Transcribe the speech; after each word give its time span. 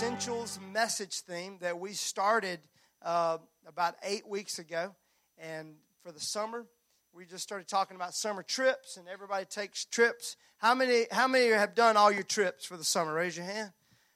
Essentials 0.00 0.58
message 0.72 1.20
theme 1.20 1.58
that 1.60 1.78
we 1.78 1.92
started 1.92 2.58
uh, 3.02 3.36
about 3.66 3.96
eight 4.02 4.26
weeks 4.26 4.58
ago. 4.58 4.94
And 5.36 5.74
for 6.02 6.10
the 6.10 6.18
summer, 6.18 6.64
we 7.12 7.26
just 7.26 7.42
started 7.42 7.68
talking 7.68 7.96
about 7.96 8.14
summer 8.14 8.42
trips, 8.42 8.96
and 8.96 9.06
everybody 9.08 9.44
takes 9.44 9.84
trips. 9.84 10.36
How 10.56 10.74
many, 10.74 11.04
how 11.10 11.28
many 11.28 11.48
have 11.48 11.74
done 11.74 11.98
all 11.98 12.10
your 12.10 12.22
trips 12.22 12.64
for 12.64 12.78
the 12.78 12.82
summer? 12.82 13.12
Raise 13.12 13.36
your 13.36 13.44
hand. 13.44 13.72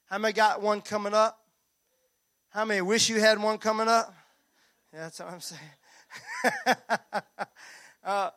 How 0.07 0.17
many 0.17 0.33
got 0.33 0.63
one 0.63 0.81
coming 0.81 1.13
up? 1.13 1.39
How 2.49 2.65
many 2.65 2.81
wish 2.81 3.11
you 3.11 3.21
had 3.21 3.39
one 3.39 3.59
coming 3.59 3.87
up? 3.87 4.15
Yeah, 4.91 5.01
that's 5.01 5.21
what 5.21 5.29
I'm 5.35 5.41
saying. 5.41 6.77
uh, 8.05 8.31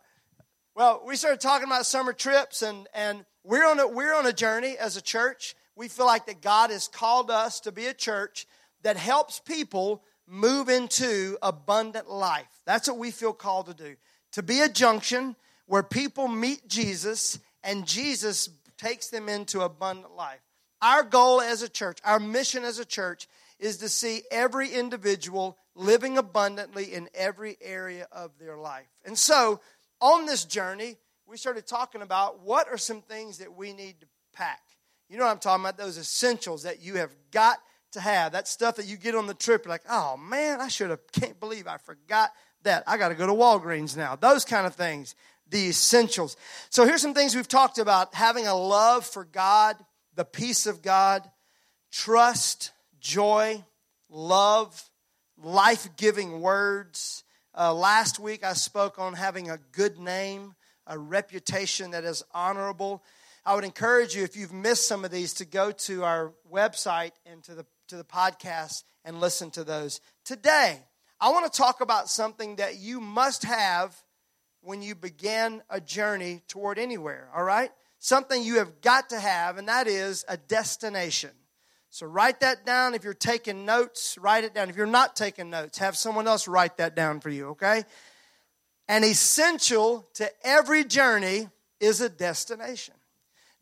well, 0.75 1.01
we 1.07 1.15
started 1.15 1.39
talking 1.39 1.67
about 1.67 1.85
summer 1.85 2.11
trips, 2.11 2.61
and, 2.61 2.89
and 2.93 3.23
we're, 3.45 3.65
on 3.65 3.79
a, 3.79 3.87
we're 3.87 4.13
on 4.13 4.25
a 4.25 4.33
journey 4.33 4.77
as 4.77 4.97
a 4.97 5.01
church 5.01 5.55
we 5.77 5.87
feel 5.87 6.07
like 6.07 6.25
that 6.25 6.41
God 6.41 6.71
has 6.71 6.87
called 6.87 7.29
us 7.29 7.59
to 7.61 7.71
be 7.71 7.85
a 7.85 7.93
church 7.93 8.47
that 8.81 8.97
helps 8.97 9.39
people 9.39 10.03
move 10.27 10.69
into 10.69 11.37
abundant 11.41 12.09
life. 12.09 12.47
That's 12.65 12.87
what 12.87 12.97
we 12.97 13.11
feel 13.11 13.33
called 13.33 13.67
to 13.67 13.73
do. 13.73 13.95
To 14.33 14.43
be 14.43 14.61
a 14.61 14.69
junction 14.69 15.35
where 15.67 15.83
people 15.83 16.27
meet 16.27 16.67
Jesus 16.67 17.39
and 17.63 17.85
Jesus 17.85 18.49
takes 18.77 19.09
them 19.09 19.29
into 19.29 19.61
abundant 19.61 20.15
life. 20.15 20.39
Our 20.81 21.03
goal 21.03 21.41
as 21.41 21.61
a 21.61 21.69
church, 21.69 21.99
our 22.03 22.19
mission 22.19 22.63
as 22.63 22.79
a 22.79 22.85
church, 22.85 23.27
is 23.59 23.77
to 23.77 23.89
see 23.89 24.21
every 24.31 24.69
individual 24.69 25.57
living 25.75 26.17
abundantly 26.17 26.93
in 26.93 27.09
every 27.15 27.57
area 27.61 28.07
of 28.11 28.31
their 28.39 28.57
life. 28.57 28.87
And 29.05 29.17
so, 29.17 29.59
on 29.99 30.27
this 30.27 30.45
journey, 30.45 30.97
we 31.25 31.37
started 31.37 31.65
talking 31.65 32.03
about 32.03 32.41
what 32.41 32.67
are 32.67 32.77
some 32.77 33.01
things 33.01 33.39
that 33.39 33.55
we 33.55 33.73
need 33.73 33.99
to 34.01 34.07
pack. 34.33 34.61
You 35.09 35.17
know 35.17 35.25
what 35.25 35.31
I'm 35.31 35.39
talking 35.39 35.63
about? 35.63 35.77
Those 35.77 35.97
essentials 35.97 36.63
that 36.63 36.81
you 36.81 36.95
have 36.95 37.15
got 37.31 37.59
to 37.91 37.99
have. 37.99 38.33
That 38.33 38.47
stuff 38.47 38.75
that 38.75 38.85
you 38.85 38.97
get 38.97 39.15
on 39.15 39.27
the 39.27 39.33
trip, 39.33 39.65
you're 39.65 39.71
like, 39.71 39.83
oh 39.89 40.17
man, 40.17 40.59
I 40.59 40.67
should 40.67 40.89
have, 40.89 40.99
can't 41.11 41.39
believe 41.39 41.67
I 41.67 41.77
forgot 41.77 42.31
that. 42.63 42.83
I 42.87 42.97
got 42.97 43.09
to 43.09 43.15
go 43.15 43.27
to 43.27 43.33
Walgreens 43.33 43.95
now. 43.95 44.15
Those 44.15 44.45
kind 44.45 44.67
of 44.67 44.75
things, 44.75 45.15
the 45.49 45.69
essentials. 45.69 46.35
So 46.69 46.85
here's 46.85 47.01
some 47.01 47.13
things 47.13 47.35
we've 47.35 47.47
talked 47.47 47.77
about 47.77 48.13
having 48.13 48.47
a 48.47 48.55
love 48.55 49.05
for 49.05 49.23
God, 49.23 49.77
the 50.15 50.25
peace 50.25 50.65
of 50.67 50.81
God, 50.81 51.29
trust, 51.91 52.71
joy, 52.99 53.63
love, 54.09 54.89
life 55.41 55.87
giving 55.95 56.41
words. 56.41 57.23
Uh, 57.57 57.73
last 57.73 58.19
week 58.19 58.43
I 58.43 58.53
spoke 58.53 58.99
on 58.99 59.13
having 59.13 59.49
a 59.49 59.59
good 59.71 59.97
name, 59.97 60.55
a 60.85 60.97
reputation 60.97 61.91
that 61.91 62.03
is 62.03 62.23
honorable. 62.33 63.03
I 63.47 63.55
would 63.55 63.63
encourage 63.63 64.13
you, 64.13 64.23
if 64.23 64.35
you've 64.35 64.51
missed 64.51 64.89
some 64.89 65.05
of 65.05 65.11
these, 65.11 65.35
to 65.35 65.45
go 65.45 65.71
to 65.71 66.03
our 66.03 66.33
website 66.51 67.13
and 67.25 67.41
to 67.45 67.55
the, 67.55 67.65
to 67.87 67.95
the 67.95 68.03
podcast 68.03 68.83
and 69.05 69.21
listen 69.21 69.51
to 69.51 69.63
those. 69.63 70.01
Today, 70.25 70.81
I 71.21 71.29
want 71.29 71.49
to 71.49 71.57
talk 71.57 71.79
about 71.79 72.09
something 72.09 72.57
that 72.57 72.75
you 72.75 72.99
must 72.99 73.45
have 73.45 73.95
when 74.59 74.81
you 74.81 74.95
begin 74.95 75.61
a 75.69 75.79
journey 75.79 76.41
toward 76.49 76.77
anywhere, 76.77 77.29
all 77.33 77.45
right? 77.45 77.71
Something 77.99 78.43
you 78.43 78.57
have 78.57 78.81
got 78.81 79.11
to 79.11 79.19
have, 79.19 79.57
and 79.57 79.69
that 79.69 79.87
is 79.87 80.25
a 80.27 80.35
destination. 80.35 81.31
So 81.89 82.05
write 82.05 82.41
that 82.41 82.65
down. 82.65 82.95
If 82.95 83.05
you're 83.05 83.13
taking 83.13 83.63
notes, 83.63 84.17
write 84.19 84.43
it 84.43 84.53
down. 84.53 84.69
If 84.69 84.75
you're 84.75 84.85
not 84.85 85.15
taking 85.15 85.49
notes, 85.49 85.77
have 85.77 85.95
someone 85.95 86.27
else 86.27 86.49
write 86.49 86.75
that 86.77 86.97
down 86.97 87.21
for 87.21 87.29
you, 87.29 87.51
okay? 87.51 87.85
An 88.89 89.05
essential 89.05 90.05
to 90.15 90.29
every 90.45 90.83
journey 90.83 91.47
is 91.79 92.01
a 92.01 92.09
destination. 92.09 92.95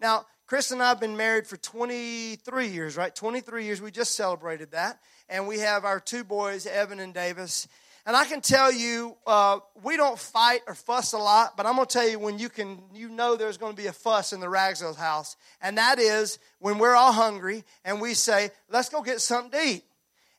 Now, 0.05 0.27
Chris 0.45 0.69
and 0.69 0.83
I 0.83 0.89
have 0.89 0.99
been 0.99 1.17
married 1.17 1.47
for 1.47 1.57
23 1.57 2.67
years, 2.67 2.95
right? 2.95 3.15
23 3.15 3.65
years. 3.65 3.81
We 3.81 3.89
just 3.89 4.13
celebrated 4.13 4.73
that. 4.73 4.99
And 5.29 5.47
we 5.47 5.57
have 5.57 5.83
our 5.83 5.99
two 5.99 6.23
boys, 6.23 6.67
Evan 6.67 6.99
and 6.99 7.11
Davis. 7.11 7.67
And 8.05 8.15
I 8.15 8.25
can 8.25 8.39
tell 8.39 8.71
you, 8.71 9.17
uh, 9.25 9.61
we 9.81 9.97
don't 9.97 10.19
fight 10.19 10.61
or 10.67 10.75
fuss 10.75 11.13
a 11.13 11.17
lot, 11.17 11.57
but 11.57 11.65
I'm 11.65 11.73
going 11.73 11.88
to 11.88 11.91
tell 11.91 12.07
you 12.07 12.19
when 12.19 12.38
you 12.38 12.49
can, 12.49 12.83
you 12.94 13.09
know 13.09 13.35
there's 13.35 13.57
going 13.57 13.75
to 13.75 13.81
be 13.81 13.88
a 13.88 13.91
fuss 13.91 14.31
in 14.31 14.41
the 14.41 14.47
Ragsdale 14.47 14.94
house. 14.94 15.38
And 15.59 15.79
that 15.79 15.97
is 15.97 16.38
when 16.59 16.77
we're 16.77 16.94
all 16.94 17.11
hungry 17.11 17.63
and 17.83 17.99
we 17.99 18.13
say, 18.13 18.51
let's 18.69 18.89
go 18.89 19.01
get 19.01 19.21
something 19.21 19.59
to 19.59 19.67
eat. 19.67 19.85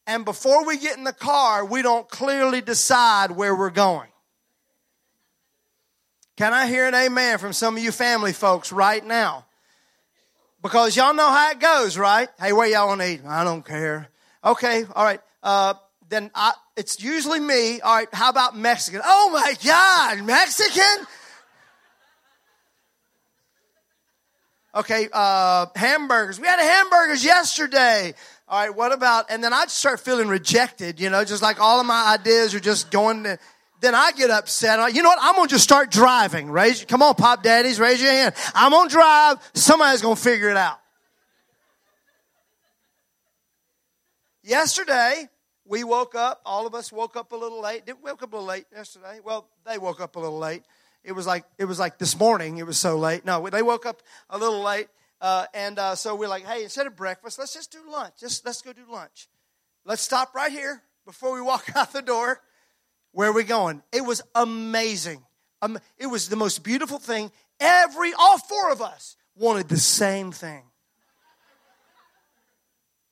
And 0.06 0.24
before 0.24 0.64
we 0.64 0.78
get 0.78 0.96
in 0.96 1.02
the 1.02 1.12
car, 1.12 1.64
we 1.64 1.82
don't 1.82 2.08
clearly 2.08 2.60
decide 2.60 3.32
where 3.32 3.56
we're 3.56 3.70
going. 3.70 4.10
Can 6.36 6.52
I 6.52 6.68
hear 6.68 6.86
an 6.86 6.94
amen 6.94 7.38
from 7.38 7.52
some 7.52 7.76
of 7.76 7.82
you 7.82 7.90
family 7.90 8.32
folks 8.32 8.70
right 8.70 9.04
now? 9.04 9.45
Because 10.66 10.96
y'all 10.96 11.14
know 11.14 11.30
how 11.30 11.52
it 11.52 11.60
goes, 11.60 11.96
right? 11.96 12.28
Hey, 12.40 12.52
where 12.52 12.66
y'all 12.66 12.88
want 12.88 13.00
to 13.00 13.08
eat? 13.08 13.20
I 13.24 13.44
don't 13.44 13.64
care. 13.64 14.08
Okay, 14.44 14.82
all 14.96 15.04
right. 15.04 15.20
Uh, 15.40 15.74
then 16.08 16.28
I, 16.34 16.54
it's 16.76 17.00
usually 17.00 17.38
me. 17.38 17.80
All 17.80 17.94
right, 17.94 18.08
how 18.12 18.30
about 18.30 18.56
Mexican? 18.56 19.00
Oh 19.04 19.30
my 19.32 19.54
God, 19.64 20.26
Mexican? 20.26 21.06
Okay, 24.74 25.08
uh, 25.12 25.66
hamburgers. 25.76 26.40
We 26.40 26.48
had 26.48 26.58
hamburgers 26.58 27.24
yesterday. 27.24 28.14
All 28.48 28.58
right, 28.58 28.74
what 28.74 28.90
about, 28.90 29.26
and 29.30 29.44
then 29.44 29.52
I'd 29.52 29.70
start 29.70 30.00
feeling 30.00 30.26
rejected, 30.26 30.98
you 30.98 31.10
know, 31.10 31.24
just 31.24 31.42
like 31.42 31.60
all 31.60 31.78
of 31.78 31.86
my 31.86 32.16
ideas 32.18 32.56
are 32.56 32.60
just 32.60 32.90
going 32.90 33.22
to, 33.22 33.38
then 33.80 33.94
I 33.94 34.12
get 34.12 34.30
upset. 34.30 34.94
You 34.94 35.02
know 35.02 35.08
what? 35.10 35.18
I'm 35.20 35.34
to 35.42 35.48
just 35.48 35.64
start 35.64 35.90
driving. 35.90 36.50
Raise, 36.50 36.84
come 36.84 37.02
on, 37.02 37.14
pop 37.14 37.42
daddies, 37.42 37.78
raise 37.78 38.00
your 38.00 38.10
hand. 38.10 38.34
I'm 38.54 38.72
to 38.72 38.92
drive. 38.92 39.38
Somebody's 39.54 40.00
to 40.00 40.14
figure 40.16 40.48
it 40.48 40.56
out. 40.56 40.78
Yesterday, 44.42 45.28
we 45.64 45.84
woke 45.84 46.14
up. 46.14 46.40
All 46.46 46.66
of 46.66 46.74
us 46.74 46.92
woke 46.92 47.16
up 47.16 47.32
a 47.32 47.36
little 47.36 47.60
late. 47.60 47.84
Didn't 47.84 48.02
wake 48.02 48.22
up 48.22 48.32
a 48.32 48.36
little 48.36 48.48
late 48.48 48.66
yesterday. 48.72 49.20
Well, 49.24 49.48
they 49.64 49.78
woke 49.78 50.00
up 50.00 50.16
a 50.16 50.20
little 50.20 50.38
late. 50.38 50.62
It 51.02 51.12
was 51.12 51.26
like 51.26 51.44
it 51.58 51.64
was 51.64 51.78
like 51.78 51.98
this 51.98 52.18
morning. 52.18 52.58
It 52.58 52.66
was 52.66 52.78
so 52.78 52.96
late. 52.96 53.24
No, 53.24 53.48
they 53.48 53.62
woke 53.62 53.86
up 53.86 54.02
a 54.30 54.38
little 54.38 54.62
late, 54.62 54.88
uh, 55.20 55.46
and 55.54 55.78
uh, 55.78 55.94
so 55.94 56.14
we're 56.16 56.28
like, 56.28 56.44
hey, 56.44 56.64
instead 56.64 56.86
of 56.86 56.96
breakfast, 56.96 57.38
let's 57.38 57.54
just 57.54 57.70
do 57.70 57.78
lunch. 57.90 58.14
Just 58.18 58.44
let's 58.44 58.62
go 58.62 58.72
do 58.72 58.82
lunch. 58.88 59.28
Let's 59.84 60.02
stop 60.02 60.34
right 60.34 60.50
here 60.50 60.82
before 61.04 61.32
we 61.34 61.40
walk 61.40 61.70
out 61.76 61.92
the 61.92 62.02
door 62.02 62.40
where 63.16 63.30
are 63.30 63.32
we 63.32 63.44
going? 63.44 63.82
It 63.92 64.02
was 64.02 64.20
amazing. 64.34 65.24
Um, 65.62 65.78
it 65.96 66.06
was 66.06 66.28
the 66.28 66.36
most 66.36 66.62
beautiful 66.62 66.98
thing. 66.98 67.32
Every, 67.58 68.12
all 68.12 68.36
four 68.36 68.70
of 68.70 68.82
us 68.82 69.16
wanted 69.34 69.70
the 69.70 69.78
same 69.78 70.32
thing. 70.32 70.64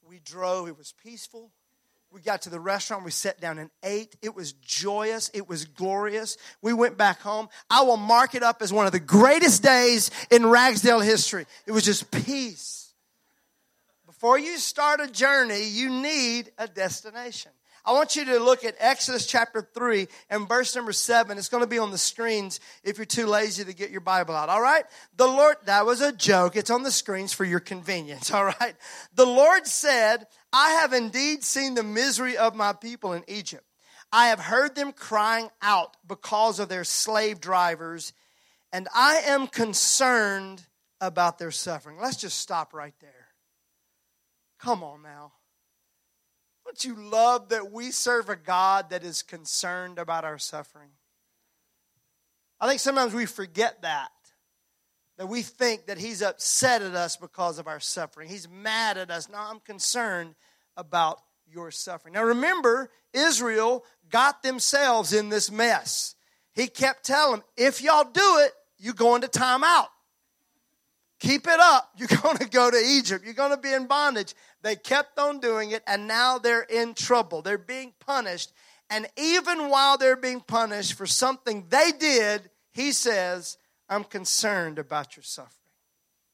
We 0.07 0.21
drove, 0.23 0.69
it 0.69 0.77
was 0.77 0.93
peaceful. 1.03 1.53
We 2.11 2.21
got 2.21 2.43
to 2.43 2.51
the 2.51 2.61
restaurant, 2.61 3.07
we 3.07 3.13
sat 3.13 3.41
down 3.41 3.59
and 3.59 3.71
ate. 3.83 4.15
It 4.21 4.35
was 4.35 4.53
joyous, 4.53 5.31
it 5.33 5.49
was 5.49 5.65
glorious. 5.65 6.37
We 6.61 6.75
went 6.75 6.99
back 6.99 7.23
home. 7.23 7.49
I 7.71 7.81
will 7.85 7.97
mark 7.97 8.35
it 8.35 8.43
up 8.43 8.61
as 8.61 8.75
one 8.75 8.85
of 8.85 8.93
the 8.93 9.01
greatest 9.01 9.63
days 9.63 10.11
in 10.31 10.45
Ragsdale 10.45 11.01
history. 11.01 11.47
It 11.67 11.73
was 11.73 11.83
just 11.83 12.11
peace. 12.11 12.93
Before 14.05 14.39
you 14.39 14.59
start 14.59 15.01
a 15.01 15.11
journey, 15.11 15.65
you 15.67 15.89
need 15.89 16.53
a 16.59 16.69
destination. 16.69 17.53
I 17.87 17.93
want 17.93 18.17
you 18.17 18.25
to 18.25 18.39
look 18.39 18.65
at 18.65 18.77
Exodus 18.79 19.27
chapter 19.27 19.69
3 19.75 20.09
and 20.31 20.49
verse 20.49 20.75
number 20.75 20.93
7. 20.93 21.37
It's 21.37 21.51
going 21.51 21.63
to 21.63 21.69
be 21.69 21.79
on 21.79 21.91
the 21.91 21.99
screens 21.99 22.59
if 22.83 22.97
you're 22.97 23.05
too 23.05 23.27
lazy 23.27 23.63
to 23.63 23.75
get 23.75 23.91
your 23.91 24.01
Bible 24.01 24.35
out. 24.35 24.49
All 24.49 24.63
right? 24.63 24.85
The 25.17 25.27
Lord, 25.27 25.57
that 25.67 25.85
was 25.85 26.01
a 26.01 26.13
joke. 26.13 26.57
It's 26.57 26.71
on 26.71 26.83
the 26.83 26.91
screens 26.91 27.35
for 27.35 27.45
your 27.45 27.61
convenience. 27.61 28.31
All 28.33 28.47
right? 28.47 28.75
The 29.15 29.27
Lord 29.27 29.67
said, 29.67 30.27
I 30.53 30.71
have 30.81 30.95
indeed 30.95 31.45
seen 31.45 31.75
the 31.75 31.83
misery 31.83 32.39
of 32.39 32.55
my 32.55 32.73
people 32.73 33.13
in 33.13 33.23
Egypt. 33.29 33.65
I 34.11 34.29
have 34.29 34.41
heard 34.41 34.77
them 34.77 34.93
crying 34.93 35.51
out 35.61 35.97
because 36.07 36.61
of 36.61 36.69
their 36.69 36.85
slave 36.85 37.41
drivers, 37.41 38.13
and 38.73 38.89
I 38.95 39.23
am 39.27 39.49
concerned 39.49 40.65
about 41.01 41.39
their 41.39 41.51
suffering. 41.51 41.99
Let's 42.01 42.17
just 42.17 42.39
stop 42.39 42.73
right 42.73 42.95
there. 43.01 43.27
Come 44.61 44.85
on 44.85 45.03
now. 45.03 45.33
Don't 46.65 46.85
you 46.85 46.95
love 46.95 47.51
that 47.51 47.71
we 47.71 47.91
serve 47.91 48.29
a 48.29 48.37
God 48.37 48.91
that 48.91 49.05
is 49.05 49.23
concerned 49.23 49.99
about 49.99 50.25
our 50.25 50.39
suffering? 50.39 50.91
I 52.61 52.67
think 52.67 52.81
sometimes 52.81 53.15
we 53.15 53.27
forget 53.27 53.83
that. 53.83 54.11
That 55.19 55.29
we 55.29 55.43
think 55.43 55.87
that 55.87 55.99
He's 55.99 56.23
upset 56.23 56.83
at 56.83 56.95
us 56.95 57.17
because 57.17 57.59
of 57.59 57.69
our 57.69 57.81
suffering. 57.81 58.29
He's 58.29 58.49
mad 58.49 58.99
at 58.99 59.11
us. 59.11 59.29
No, 59.29 59.39
I'm 59.39 59.61
concerned 59.61 60.35
about 60.77 61.21
your 61.47 61.71
suffering. 61.71 62.15
Now 62.15 62.25
remember, 62.25 62.91
Israel 63.13 63.85
got 64.11 64.43
themselves 64.43 65.13
in 65.13 65.29
this 65.29 65.51
mess. 65.51 66.15
He 66.53 66.67
kept 66.67 67.05
telling 67.05 67.41
them, 67.41 67.49
if 67.57 67.83
y'all 67.83 68.11
do 68.11 68.39
it, 68.39 68.53
you're 68.79 68.95
going 68.95 69.21
to 69.21 69.29
time 69.29 69.63
out. 69.63 69.89
Keep 71.25 71.47
it 71.47 71.61
up. 71.61 71.91
You're 71.97 72.09
going 72.23 72.37
to 72.37 72.49
go 72.49 72.71
to 72.71 72.77
Egypt. 72.77 73.25
You're 73.25 73.35
going 73.35 73.51
to 73.51 73.57
be 73.57 73.73
in 73.73 73.87
bondage. 73.87 74.35
They 74.63 74.77
kept 74.77 75.19
on 75.19 75.41
doing 75.41 75.71
it, 75.71 75.83
and 75.87 76.07
now 76.07 76.39
they're 76.39 76.63
in 76.63 76.95
trouble. 76.95 77.43
They're 77.43 77.59
being 77.59 77.95
punished. 77.99 78.53
And 78.91 79.07
even 79.17 79.71
while 79.71 79.97
they're 79.97 80.17
being 80.17 80.41
punished 80.41 80.95
for 80.95 81.07
something 81.07 81.67
they 81.71 81.93
did, 81.99 82.51
he 82.73 82.93
says, 82.93 83.57
I'm 83.89 84.05
concerned 84.05 84.79
about 84.79 85.17
your 85.17 85.23
suffering. 85.23 85.51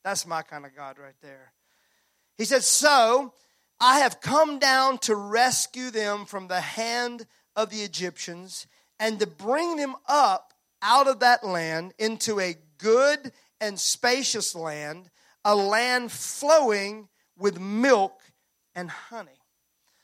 That's 0.02 0.26
my 0.26 0.42
kind 0.42 0.66
of 0.66 0.74
God 0.74 0.98
right 0.98 1.14
there. 1.22 1.52
He 2.36 2.44
said, 2.44 2.62
So 2.62 3.34
I 3.80 4.00
have 4.00 4.20
come 4.20 4.58
down 4.58 4.98
to 4.98 5.14
rescue 5.14 5.90
them 5.90 6.24
from 6.24 6.48
the 6.48 6.60
hand 6.60 7.26
of 7.54 7.70
the 7.70 7.82
Egyptians 7.82 8.66
and 8.98 9.20
to 9.20 9.26
bring 9.26 9.76
them 9.76 9.94
up 10.08 10.54
out 10.82 11.06
of 11.06 11.20
that 11.20 11.44
land 11.44 11.92
into 11.98 12.40
a 12.40 12.56
good 12.78 13.32
and 13.60 13.78
spacious 13.78 14.54
land, 14.54 15.10
a 15.44 15.54
land 15.54 16.12
flowing 16.12 17.08
with 17.36 17.60
milk 17.60 18.20
and 18.74 18.90
honey. 18.90 19.30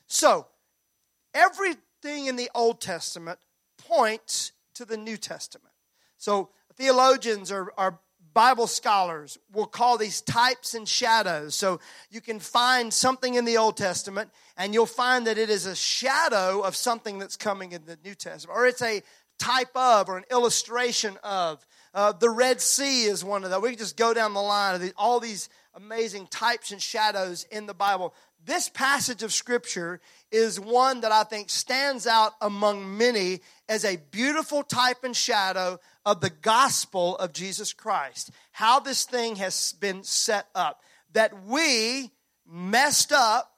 So, 0.07 0.47
everything 1.33 2.27
in 2.27 2.35
the 2.35 2.49
Old 2.55 2.81
Testament 2.81 3.39
points 3.77 4.51
to 4.75 4.85
the 4.85 4.97
New 4.97 5.17
Testament. 5.17 5.73
So, 6.17 6.49
theologians 6.75 7.51
are, 7.51 7.71
are 7.77 7.99
Bible 8.37 8.67
scholars 8.67 9.39
will 9.51 9.65
call 9.65 9.97
these 9.97 10.21
types 10.21 10.75
and 10.75 10.87
shadows. 10.87 11.55
So 11.55 11.79
you 12.11 12.21
can 12.21 12.39
find 12.39 12.93
something 12.93 13.33
in 13.33 13.45
the 13.45 13.57
Old 13.57 13.77
Testament 13.77 14.29
and 14.55 14.75
you'll 14.75 14.85
find 14.85 15.25
that 15.25 15.39
it 15.39 15.49
is 15.49 15.65
a 15.65 15.75
shadow 15.75 16.61
of 16.61 16.75
something 16.75 17.17
that's 17.17 17.35
coming 17.35 17.71
in 17.71 17.85
the 17.85 17.97
New 18.03 18.13
Testament, 18.13 18.55
or 18.55 18.67
it's 18.67 18.83
a 18.83 19.01
type 19.39 19.75
of 19.75 20.07
or 20.07 20.17
an 20.19 20.25
illustration 20.29 21.17
of. 21.23 21.65
Uh, 21.93 22.11
the 22.11 22.29
Red 22.29 22.61
Sea 22.61 23.03
is 23.03 23.23
one 23.23 23.43
of 23.43 23.49
those. 23.49 23.61
We 23.61 23.69
can 23.69 23.79
just 23.79 23.97
go 23.97 24.13
down 24.13 24.33
the 24.33 24.41
line 24.41 24.75
of 24.75 24.81
the, 24.81 24.93
all 24.97 25.19
these 25.19 25.49
amazing 25.73 26.27
types 26.27 26.71
and 26.71 26.81
shadows 26.81 27.45
in 27.51 27.65
the 27.65 27.73
Bible. 27.73 28.13
This 28.45 28.69
passage 28.69 29.23
of 29.23 29.33
Scripture 29.33 29.99
is 30.31 30.59
one 30.59 31.01
that 31.01 31.11
I 31.11 31.23
think 31.23 31.49
stands 31.49 32.07
out 32.07 32.33
among 32.41 32.97
many 32.97 33.41
as 33.67 33.83
a 33.83 33.97
beautiful 33.97 34.63
type 34.63 35.03
and 35.03 35.15
shadow 35.15 35.79
of 36.05 36.21
the 36.21 36.29
gospel 36.29 37.17
of 37.17 37.33
Jesus 37.33 37.73
Christ. 37.73 38.31
How 38.51 38.79
this 38.79 39.05
thing 39.05 39.35
has 39.37 39.73
been 39.79 40.03
set 40.03 40.47
up. 40.55 40.81
That 41.13 41.45
we 41.45 42.11
messed 42.45 43.11
up, 43.11 43.51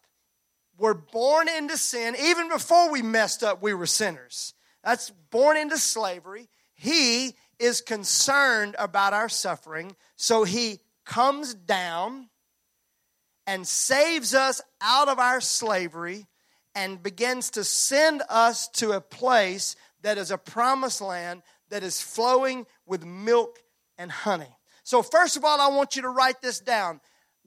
were 0.79 0.93
born 0.93 1.47
into 1.49 1.77
sin. 1.77 2.15
Even 2.19 2.49
before 2.49 2.91
we 2.91 3.01
messed 3.01 3.43
up, 3.43 3.61
we 3.61 3.73
were 3.73 3.85
sinners. 3.85 4.53
That's 4.83 5.11
born 5.29 5.57
into 5.57 5.77
slavery. 5.77 6.49
He 6.73 7.35
is 7.59 7.81
concerned 7.81 8.75
about 8.79 9.13
our 9.13 9.29
suffering, 9.29 9.95
so 10.15 10.43
he 10.43 10.79
comes 11.05 11.53
down 11.53 12.29
and 13.45 13.67
saves 13.67 14.33
us 14.33 14.61
out 14.81 15.09
of 15.09 15.19
our 15.19 15.41
slavery 15.41 16.27
and 16.75 17.01
begins 17.01 17.49
to 17.51 17.63
send 17.63 18.21
us 18.29 18.67
to 18.69 18.91
a 18.91 19.01
place 19.01 19.75
that 20.01 20.17
is 20.17 20.31
a 20.31 20.37
promised 20.37 21.01
land 21.01 21.41
that 21.69 21.83
is 21.83 22.01
flowing 22.01 22.65
with 22.85 23.05
milk 23.05 23.59
and 23.97 24.11
honey. 24.11 24.55
So, 24.83 25.01
first 25.01 25.37
of 25.37 25.43
all, 25.43 25.59
I 25.59 25.67
want 25.75 25.95
you 25.95 26.03
to 26.03 26.09
write 26.09 26.41
this 26.41 26.59
down. 26.59 27.01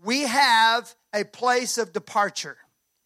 We 0.04 0.22
have 0.22 0.94
a 1.14 1.24
place 1.24 1.78
of 1.78 1.92
departure. 1.92 2.56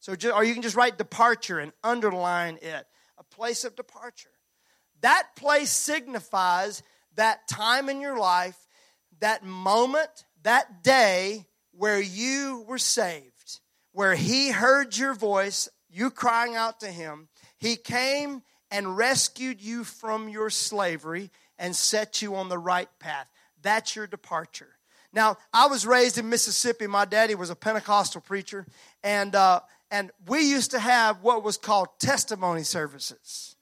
So, 0.00 0.14
or 0.34 0.44
you 0.44 0.54
can 0.54 0.62
just 0.62 0.76
write 0.76 0.98
departure 0.98 1.58
and 1.58 1.72
underline 1.82 2.58
it. 2.62 2.86
A 3.18 3.24
place 3.24 3.64
of 3.64 3.76
departure. 3.76 4.30
That 5.00 5.28
place 5.36 5.70
signifies 5.70 6.82
that 7.16 7.48
time 7.48 7.88
in 7.88 8.00
your 8.00 8.18
life, 8.18 8.56
that 9.20 9.44
moment, 9.44 10.24
that 10.42 10.82
day 10.82 11.46
where 11.72 12.00
you 12.00 12.64
were 12.68 12.78
saved, 12.78 13.60
where 13.92 14.14
He 14.14 14.50
heard 14.50 14.96
your 14.96 15.14
voice, 15.14 15.68
you 15.90 16.10
crying 16.10 16.54
out 16.54 16.80
to 16.80 16.88
Him. 16.88 17.28
He 17.58 17.76
came 17.76 18.42
and 18.70 18.96
rescued 18.96 19.60
you 19.60 19.84
from 19.84 20.28
your 20.28 20.50
slavery 20.50 21.30
and 21.58 21.74
set 21.74 22.22
you 22.22 22.36
on 22.36 22.48
the 22.48 22.58
right 22.58 22.88
path. 22.98 23.26
That's 23.62 23.96
your 23.96 24.06
departure. 24.06 24.76
Now, 25.12 25.38
I 25.52 25.66
was 25.66 25.86
raised 25.86 26.18
in 26.18 26.28
Mississippi. 26.28 26.86
My 26.86 27.06
daddy 27.06 27.34
was 27.34 27.48
a 27.48 27.56
Pentecostal 27.56 28.20
preacher, 28.20 28.66
and 29.02 29.34
uh, 29.34 29.60
and 29.90 30.10
we 30.26 30.40
used 30.40 30.72
to 30.72 30.78
have 30.78 31.22
what 31.22 31.42
was 31.42 31.56
called 31.56 31.88
testimony 31.98 32.64
services. 32.64 33.55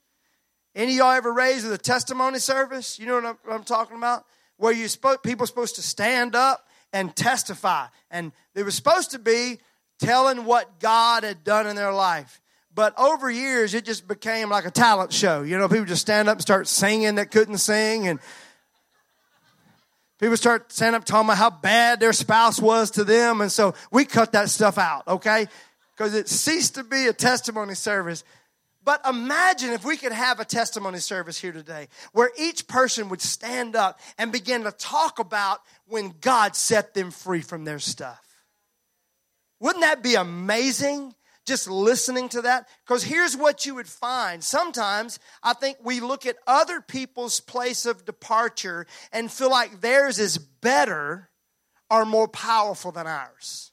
Any 0.75 0.93
of 0.93 0.99
y'all 0.99 1.13
ever 1.13 1.33
raised 1.33 1.65
with 1.65 1.73
a 1.73 1.79
testimony 1.79 2.39
service? 2.39 2.99
You 2.99 3.07
know 3.07 3.15
what 3.15 3.25
I'm, 3.27 3.39
what 3.45 3.55
I'm 3.55 3.65
talking 3.65 3.97
about? 3.97 4.25
Where 4.57 4.73
you 4.73 4.89
spoke, 4.89 5.23
people 5.23 5.47
supposed 5.47 5.77
to 5.77 5.83
stand 5.83 6.35
up 6.35 6.67
and 6.93 7.15
testify, 7.15 7.87
and 8.11 8.33
they 8.55 8.63
were 8.63 8.71
supposed 8.71 9.13
to 9.13 9.19
be 9.19 9.59
telling 9.99 10.45
what 10.45 10.81
God 10.81 11.25
had 11.25 11.45
done 11.45 11.67
in 11.67 11.77
their 11.77 11.93
life. 11.93 12.41
But 12.75 12.99
over 12.99 13.31
years, 13.31 13.75
it 13.75 13.85
just 13.85 14.09
became 14.09 14.49
like 14.49 14.65
a 14.65 14.71
talent 14.71 15.13
show. 15.13 15.43
You 15.43 15.59
know, 15.59 15.69
people 15.69 15.85
just 15.85 16.03
stand 16.03 16.29
up 16.29 16.37
and 16.37 16.43
start 16.43 16.67
singing 16.67 17.17
that 17.17 17.31
couldn't 17.31 17.59
sing, 17.59 18.09
and 18.09 18.19
people 20.19 20.37
start 20.37 20.73
standing 20.73 20.97
up 20.97 21.05
talking 21.05 21.27
about 21.27 21.39
how 21.39 21.51
bad 21.51 22.01
their 22.01 22.13
spouse 22.13 22.61
was 22.61 22.93
to 22.93 23.05
them. 23.05 23.41
And 23.41 23.51
so 23.51 23.75
we 23.93 24.05
cut 24.05 24.33
that 24.33 24.49
stuff 24.51 24.79
out, 24.79 25.07
okay? 25.07 25.47
Because 25.97 26.15
it 26.15 26.29
ceased 26.29 26.75
to 26.75 26.85
be 26.85 27.07
a 27.07 27.13
testimony 27.13 27.75
service. 27.75 28.25
But 28.85 29.07
imagine 29.09 29.71
if 29.71 29.85
we 29.85 29.97
could 29.97 30.13
have 30.13 30.41
a 30.41 30.45
testimony 30.45 30.99
service 30.99 31.39
here 31.39 31.53
today 31.53 31.89
where 32.13 32.31
each 32.39 32.69
person 32.69 33.09
would 33.09 33.23
stand 33.23 33.77
up 33.77 33.99
and 34.19 34.31
begin 34.31 34.65
to 34.65 34.73
talk 34.73 35.19
about 35.19 35.61
when 35.87 36.15
God 36.21 36.55
set 36.55 36.95
them 36.95 37.11
free 37.11 37.41
from 37.41 37.65
their 37.65 37.79
stuff. 37.79 38.21
Wouldn't 39.61 39.85
that 39.85 40.03
be 40.03 40.15
amazing? 40.15 41.15
just 41.47 41.69
listening 41.69 42.29
to 42.31 42.43
that? 42.43 42.69
Because 42.87 43.03
here's 43.03 43.37
what 43.37 43.67
you 43.67 43.75
would 43.75 43.89
find. 43.89 44.43
Sometimes 44.43 45.19
I 45.43 45.53
think 45.53 45.79
we 45.83 46.01
look 46.01 46.27
at 46.27 46.37
other 46.47 46.81
people's 46.81 47.41
place 47.41 47.87
of 47.87 48.05
departure 48.05 48.87
and 49.13 49.31
feel 49.31 49.51
like 49.51 49.81
theirs 49.81 50.19
is 50.19 50.39
better 50.39 51.29
or 51.91 52.05
more 52.05 52.29
powerful 52.29 52.93
than 52.93 53.07
ours. 53.07 53.73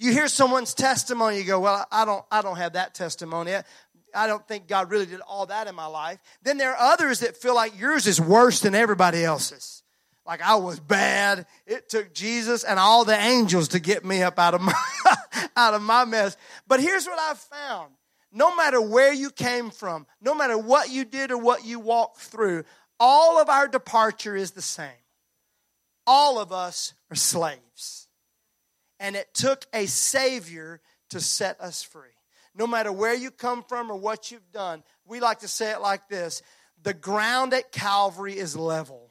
You 0.00 0.12
hear 0.12 0.28
someone's 0.28 0.74
testimony, 0.74 1.38
you 1.38 1.44
go, 1.44 1.58
Well, 1.58 1.84
I 1.90 2.04
don't, 2.04 2.24
I 2.30 2.40
don't 2.40 2.56
have 2.56 2.74
that 2.74 2.94
testimony. 2.94 3.52
I 4.14 4.26
don't 4.26 4.46
think 4.46 4.68
God 4.68 4.90
really 4.90 5.06
did 5.06 5.20
all 5.20 5.46
that 5.46 5.66
in 5.66 5.74
my 5.74 5.86
life. 5.86 6.18
Then 6.42 6.58
there 6.58 6.72
are 6.72 6.92
others 6.92 7.20
that 7.20 7.36
feel 7.36 7.54
like 7.54 7.78
yours 7.78 8.06
is 8.06 8.20
worse 8.20 8.60
than 8.60 8.74
everybody 8.74 9.24
else's 9.24 9.82
like 10.28 10.42
I 10.42 10.56
was 10.56 10.78
bad. 10.78 11.46
It 11.66 11.88
took 11.88 12.12
Jesus 12.12 12.62
and 12.62 12.78
all 12.78 13.04
the 13.06 13.18
angels 13.18 13.68
to 13.68 13.80
get 13.80 14.04
me 14.04 14.22
up 14.22 14.38
out 14.38 14.54
of 14.54 14.60
my 14.60 14.74
out 15.56 15.72
of 15.74 15.82
my 15.82 16.04
mess. 16.04 16.36
But 16.68 16.80
here's 16.80 17.06
what 17.06 17.18
I've 17.18 17.38
found. 17.38 17.94
No 18.30 18.54
matter 18.54 18.78
where 18.78 19.12
you 19.12 19.30
came 19.30 19.70
from, 19.70 20.06
no 20.20 20.34
matter 20.34 20.58
what 20.58 20.90
you 20.90 21.06
did 21.06 21.32
or 21.32 21.38
what 21.38 21.64
you 21.64 21.80
walked 21.80 22.18
through, 22.18 22.64
all 23.00 23.40
of 23.40 23.48
our 23.48 23.66
departure 23.66 24.36
is 24.36 24.50
the 24.50 24.62
same. 24.62 24.90
All 26.06 26.38
of 26.38 26.52
us 26.52 26.92
are 27.10 27.16
slaves. 27.16 28.06
And 29.00 29.16
it 29.16 29.32
took 29.32 29.64
a 29.72 29.86
savior 29.86 30.82
to 31.08 31.20
set 31.20 31.58
us 31.58 31.82
free. 31.82 32.10
No 32.58 32.66
matter 32.66 32.92
where 32.92 33.14
you 33.14 33.30
come 33.30 33.62
from 33.62 33.90
or 33.90 33.96
what 33.96 34.30
you've 34.30 34.52
done, 34.52 34.82
we 35.06 35.20
like 35.20 35.38
to 35.40 35.48
say 35.48 35.70
it 35.70 35.80
like 35.80 36.08
this 36.08 36.42
the 36.82 36.92
ground 36.92 37.54
at 37.54 37.72
Calvary 37.72 38.36
is 38.36 38.56
level 38.56 39.08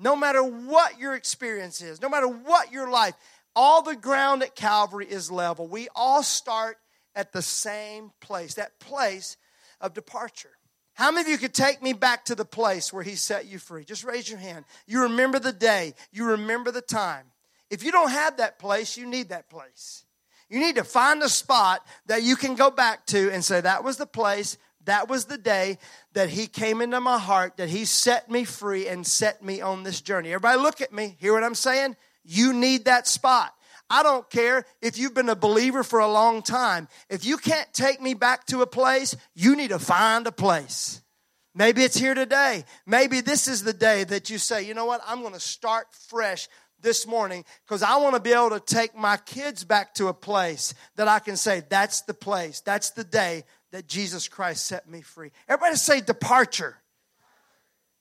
no 0.00 0.14
matter 0.14 0.42
what 0.42 0.98
your 0.98 1.14
experience 1.14 1.82
is, 1.82 2.00
no 2.00 2.08
matter 2.08 2.28
what 2.28 2.72
your 2.72 2.90
life, 2.90 3.14
all 3.56 3.82
the 3.82 3.96
ground 3.96 4.42
at 4.42 4.54
Calvary 4.54 5.06
is 5.06 5.30
level. 5.30 5.66
We 5.66 5.88
all 5.94 6.22
start 6.22 6.76
at 7.14 7.32
the 7.32 7.42
same 7.42 8.12
place, 8.20 8.54
that 8.54 8.78
place 8.78 9.36
of 9.80 9.94
departure. 9.94 10.50
How 10.94 11.10
many 11.10 11.22
of 11.22 11.28
you 11.28 11.38
could 11.38 11.54
take 11.54 11.82
me 11.82 11.92
back 11.92 12.24
to 12.26 12.34
the 12.34 12.44
place 12.44 12.92
where 12.92 13.02
He 13.02 13.16
set 13.16 13.46
you 13.46 13.58
free? 13.58 13.84
Just 13.84 14.04
raise 14.04 14.28
your 14.28 14.38
hand. 14.38 14.64
You 14.86 15.02
remember 15.02 15.38
the 15.38 15.52
day, 15.52 15.94
you 16.12 16.26
remember 16.26 16.70
the 16.70 16.80
time. 16.80 17.26
If 17.70 17.82
you 17.82 17.92
don't 17.92 18.10
have 18.10 18.38
that 18.38 18.58
place, 18.58 18.96
you 18.96 19.06
need 19.06 19.30
that 19.30 19.50
place. 19.50 20.04
You 20.48 20.60
need 20.60 20.76
to 20.76 20.84
find 20.84 21.22
a 21.22 21.28
spot 21.28 21.86
that 22.06 22.22
you 22.22 22.36
can 22.36 22.54
go 22.54 22.70
back 22.70 23.06
to 23.06 23.30
and 23.30 23.44
say, 23.44 23.60
That 23.60 23.84
was 23.84 23.96
the 23.96 24.06
place 24.06 24.56
that 24.88 25.06
was 25.06 25.26
the 25.26 25.36
day 25.36 25.78
that 26.14 26.30
He 26.30 26.46
came 26.46 26.80
into 26.80 26.98
my 26.98 27.18
heart, 27.18 27.58
that 27.58 27.68
He 27.68 27.84
set 27.84 28.30
me 28.30 28.44
free 28.44 28.88
and 28.88 29.06
set 29.06 29.44
me 29.44 29.60
on 29.60 29.82
this 29.82 30.00
journey. 30.00 30.30
Everybody, 30.30 30.58
look 30.58 30.80
at 30.80 30.94
me. 30.94 31.14
Hear 31.20 31.34
what 31.34 31.44
I'm 31.44 31.54
saying? 31.54 31.94
You 32.24 32.54
need 32.54 32.86
that 32.86 33.06
spot. 33.06 33.52
I 33.90 34.02
don't 34.02 34.28
care 34.30 34.64
if 34.80 34.96
you've 34.98 35.12
been 35.12 35.28
a 35.28 35.36
believer 35.36 35.82
for 35.82 35.98
a 35.98 36.10
long 36.10 36.40
time. 36.40 36.88
If 37.10 37.26
you 37.26 37.36
can't 37.36 37.70
take 37.74 38.00
me 38.00 38.14
back 38.14 38.46
to 38.46 38.62
a 38.62 38.66
place, 38.66 39.14
you 39.34 39.56
need 39.56 39.68
to 39.68 39.78
find 39.78 40.26
a 40.26 40.32
place. 40.32 41.02
Maybe 41.54 41.82
it's 41.82 41.96
here 41.96 42.14
today. 42.14 42.64
Maybe 42.86 43.20
this 43.20 43.46
is 43.46 43.64
the 43.64 43.72
day 43.74 44.04
that 44.04 44.30
you 44.30 44.38
say, 44.38 44.62
you 44.62 44.72
know 44.72 44.86
what, 44.86 45.02
I'm 45.06 45.20
going 45.20 45.34
to 45.34 45.40
start 45.40 45.86
fresh 45.92 46.48
this 46.80 47.06
morning 47.06 47.44
because 47.66 47.82
I 47.82 47.96
want 47.96 48.14
to 48.14 48.20
be 48.20 48.32
able 48.32 48.50
to 48.50 48.60
take 48.60 48.96
my 48.96 49.16
kids 49.16 49.64
back 49.64 49.94
to 49.94 50.08
a 50.08 50.14
place 50.14 50.74
that 50.96 51.08
I 51.08 51.18
can 51.18 51.36
say, 51.36 51.62
that's 51.68 52.02
the 52.02 52.14
place, 52.14 52.60
that's 52.60 52.90
the 52.90 53.04
day 53.04 53.44
that 53.72 53.86
Jesus 53.86 54.28
Christ 54.28 54.66
set 54.66 54.88
me 54.88 55.00
free. 55.00 55.30
Everybody 55.48 55.76
say 55.76 56.00
departure. 56.00 56.76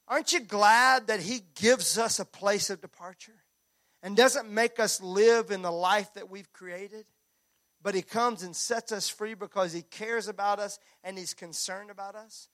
Aren't 0.07 0.31
you 0.31 0.39
glad 0.39 1.07
that 1.07 1.19
He 1.19 1.41
gives 1.55 1.97
us 1.97 2.19
a 2.19 2.25
place 2.25 2.69
of 2.69 2.81
departure 2.81 3.35
and 4.01 4.15
doesn't 4.15 4.49
make 4.49 4.79
us 4.79 5.01
live 5.01 5.51
in 5.51 5.61
the 5.61 5.71
life 5.71 6.13
that 6.13 6.29
we've 6.29 6.51
created? 6.53 7.05
But 7.81 7.95
He 7.95 8.01
comes 8.01 8.43
and 8.43 8.55
sets 8.55 8.91
us 8.91 9.09
free 9.09 9.33
because 9.33 9.73
He 9.73 9.81
cares 9.81 10.27
about 10.27 10.59
us 10.59 10.79
and 11.03 11.17
He's 11.17 11.33
concerned 11.33 11.91
about 11.91 12.15
us. 12.15 12.47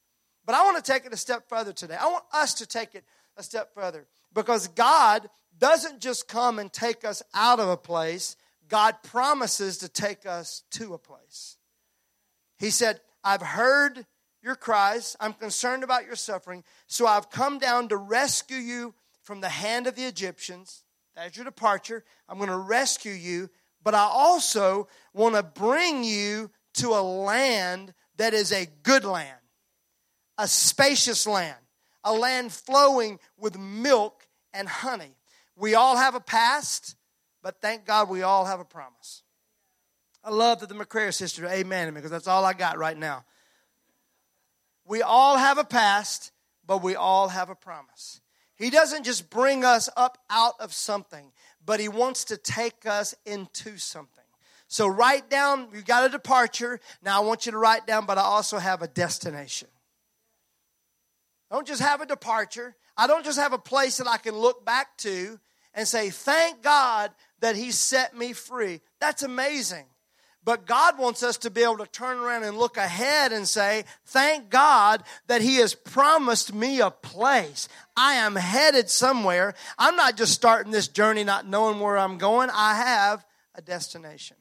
But 0.45 0.55
I 0.55 0.63
want 0.63 0.83
to 0.83 0.91
take 0.91 1.05
it 1.05 1.13
a 1.13 1.17
step 1.17 1.47
further 1.47 1.73
today. 1.73 1.95
I 1.99 2.07
want 2.07 2.25
us 2.33 2.55
to 2.55 2.65
take 2.65 2.95
it 2.95 3.05
a 3.37 3.43
step 3.43 3.73
further 3.73 4.07
because 4.33 4.67
God 4.69 5.29
doesn't 5.57 6.01
just 6.01 6.27
come 6.27 6.59
and 6.59 6.71
take 6.71 7.05
us 7.05 7.21
out 7.33 7.59
of 7.59 7.69
a 7.69 7.77
place, 7.77 8.35
God 8.69 8.95
promises 9.03 9.77
to 9.79 9.89
take 9.89 10.25
us 10.25 10.63
to 10.71 10.93
a 10.93 10.97
place. 10.97 11.57
He 12.57 12.69
said, 12.69 13.01
I've 13.23 13.41
heard 13.41 14.05
your 14.41 14.55
cries. 14.55 15.15
I'm 15.19 15.33
concerned 15.33 15.83
about 15.83 16.05
your 16.05 16.15
suffering. 16.15 16.63
So 16.87 17.07
I've 17.07 17.29
come 17.29 17.59
down 17.59 17.89
to 17.89 17.97
rescue 17.97 18.57
you 18.57 18.93
from 19.21 19.41
the 19.41 19.49
hand 19.49 19.87
of 19.87 19.95
the 19.95 20.03
Egyptians. 20.05 20.83
That's 21.15 21.37
your 21.37 21.45
departure. 21.45 22.03
I'm 22.27 22.37
going 22.37 22.49
to 22.49 22.57
rescue 22.57 23.13
you. 23.13 23.49
But 23.83 23.95
I 23.95 24.03
also 24.11 24.87
want 25.13 25.35
to 25.35 25.43
bring 25.43 26.03
you 26.03 26.51
to 26.75 26.89
a 26.89 27.01
land 27.01 27.93
that 28.17 28.33
is 28.33 28.51
a 28.51 28.67
good 28.83 29.05
land, 29.05 29.39
a 30.37 30.47
spacious 30.47 31.27
land, 31.27 31.57
a 32.03 32.13
land 32.13 32.51
flowing 32.51 33.19
with 33.37 33.57
milk 33.57 34.27
and 34.53 34.67
honey. 34.67 35.15
We 35.55 35.75
all 35.75 35.97
have 35.97 36.15
a 36.15 36.19
past, 36.19 36.95
but 37.41 37.61
thank 37.61 37.85
God 37.85 38.09
we 38.09 38.21
all 38.21 38.45
have 38.45 38.59
a 38.59 38.65
promise. 38.65 39.23
I 40.23 40.29
love 40.29 40.61
that 40.61 40.69
the 40.69 40.75
McCrary 40.75 41.13
sister, 41.13 41.45
amen 41.47 41.93
because 41.93 42.11
that's 42.11 42.27
all 42.27 42.45
I 42.45 42.53
got 42.53 42.77
right 42.77 42.97
now. 42.97 43.25
We 44.85 45.01
all 45.01 45.37
have 45.37 45.57
a 45.57 45.63
past, 45.63 46.31
but 46.65 46.81
we 46.81 46.95
all 46.95 47.29
have 47.29 47.49
a 47.49 47.55
promise. 47.55 48.21
He 48.55 48.69
doesn't 48.69 49.03
just 49.03 49.29
bring 49.29 49.65
us 49.65 49.89
up 49.97 50.17
out 50.29 50.53
of 50.59 50.73
something, 50.73 51.31
but 51.65 51.79
He 51.79 51.89
wants 51.89 52.25
to 52.25 52.37
take 52.37 52.85
us 52.85 53.15
into 53.25 53.77
something. 53.77 54.23
So 54.67 54.87
write 54.87 55.29
down, 55.29 55.67
you've 55.73 55.85
got 55.85 56.05
a 56.05 56.09
departure. 56.09 56.79
Now 57.03 57.21
I 57.21 57.25
want 57.25 57.45
you 57.45 57.51
to 57.51 57.57
write 57.57 57.85
down, 57.85 58.05
but 58.05 58.17
I 58.17 58.21
also 58.21 58.57
have 58.57 58.81
a 58.81 58.87
destination. 58.87 59.67
I 61.53 61.55
don't 61.55 61.67
just 61.67 61.83
have 61.83 62.01
a 62.01 62.07
departure. 62.07 62.75
I 62.97 63.05
don't 63.05 63.23
just 63.23 63.37
have 63.37 63.53
a 63.53 63.59
place 63.59 63.97
that 63.97 64.07
I 64.07 64.17
can 64.17 64.35
look 64.35 64.65
back 64.65 64.97
to 64.97 65.39
and 65.75 65.87
say, 65.87 66.09
thank 66.09 66.63
God 66.63 67.11
that 67.41 67.55
He 67.55 67.69
set 67.69 68.17
me 68.17 68.33
free. 68.33 68.81
That's 68.99 69.21
amazing. 69.21 69.85
But 70.43 70.65
God 70.65 70.97
wants 70.97 71.21
us 71.21 71.37
to 71.37 71.51
be 71.51 71.61
able 71.61 71.77
to 71.77 71.85
turn 71.85 72.17
around 72.17 72.41
and 72.43 72.57
look 72.57 72.75
ahead 72.75 73.31
and 73.31 73.47
say, 73.47 73.85
Thank 74.07 74.49
God 74.49 75.03
that 75.27 75.41
He 75.41 75.57
has 75.57 75.73
promised 75.73 76.53
me 76.53 76.81
a 76.81 76.91
place. 76.91 77.69
I 77.95 78.15
am 78.15 78.35
headed 78.35 78.89
somewhere. 78.89 79.53
I'm 79.77 79.95
not 79.95 80.17
just 80.17 80.33
starting 80.33 80.73
this 80.73 80.89
journey 80.89 81.23
not 81.23 81.47
knowing 81.47 81.79
where 81.79 81.97
I'm 81.97 82.17
going, 82.17 82.49
I 82.51 82.75
have 82.75 83.25
a 83.55 83.61
destination. 83.61 84.35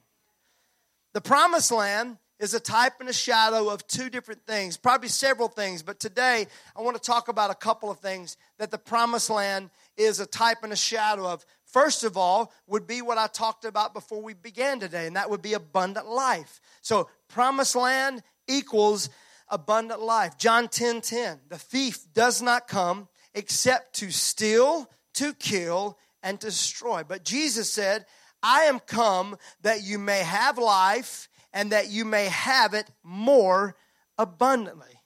The 1.12 1.20
promised 1.20 1.70
land 1.70 2.16
is 2.42 2.54
a 2.54 2.60
type 2.60 2.94
and 2.98 3.08
a 3.08 3.12
shadow 3.12 3.68
of 3.68 3.86
two 3.86 4.10
different 4.10 4.44
things, 4.44 4.76
probably 4.76 5.08
several 5.08 5.46
things, 5.46 5.80
but 5.80 6.00
today 6.00 6.48
I 6.76 6.82
want 6.82 6.96
to 6.96 7.02
talk 7.02 7.28
about 7.28 7.52
a 7.52 7.54
couple 7.54 7.88
of 7.88 8.00
things 8.00 8.36
that 8.58 8.72
the 8.72 8.78
promised 8.78 9.30
land 9.30 9.70
is 9.96 10.18
a 10.18 10.26
type 10.26 10.58
and 10.64 10.72
a 10.72 10.76
shadow 10.76 11.28
of. 11.28 11.46
First 11.66 12.02
of 12.02 12.16
all, 12.16 12.52
would 12.66 12.84
be 12.84 13.00
what 13.00 13.16
I 13.16 13.28
talked 13.28 13.64
about 13.64 13.94
before 13.94 14.20
we 14.20 14.34
began 14.34 14.80
today, 14.80 15.06
and 15.06 15.14
that 15.14 15.30
would 15.30 15.40
be 15.40 15.52
abundant 15.52 16.08
life. 16.08 16.60
So, 16.80 17.08
promised 17.28 17.76
land 17.76 18.24
equals 18.48 19.08
abundant 19.48 20.00
life. 20.00 20.36
John 20.36 20.66
10 20.66 21.00
10. 21.00 21.38
The 21.48 21.58
thief 21.58 22.12
does 22.12 22.42
not 22.42 22.66
come 22.66 23.08
except 23.34 23.94
to 24.00 24.10
steal, 24.10 24.90
to 25.14 25.32
kill, 25.34 25.96
and 26.24 26.40
destroy. 26.40 27.04
But 27.06 27.24
Jesus 27.24 27.72
said, 27.72 28.04
I 28.42 28.64
am 28.64 28.80
come 28.80 29.36
that 29.62 29.84
you 29.84 30.00
may 30.00 30.24
have 30.24 30.58
life 30.58 31.28
and 31.52 31.72
that 31.72 31.90
you 31.90 32.04
may 32.04 32.26
have 32.26 32.74
it 32.74 32.86
more 33.02 33.76
abundantly. 34.18 35.00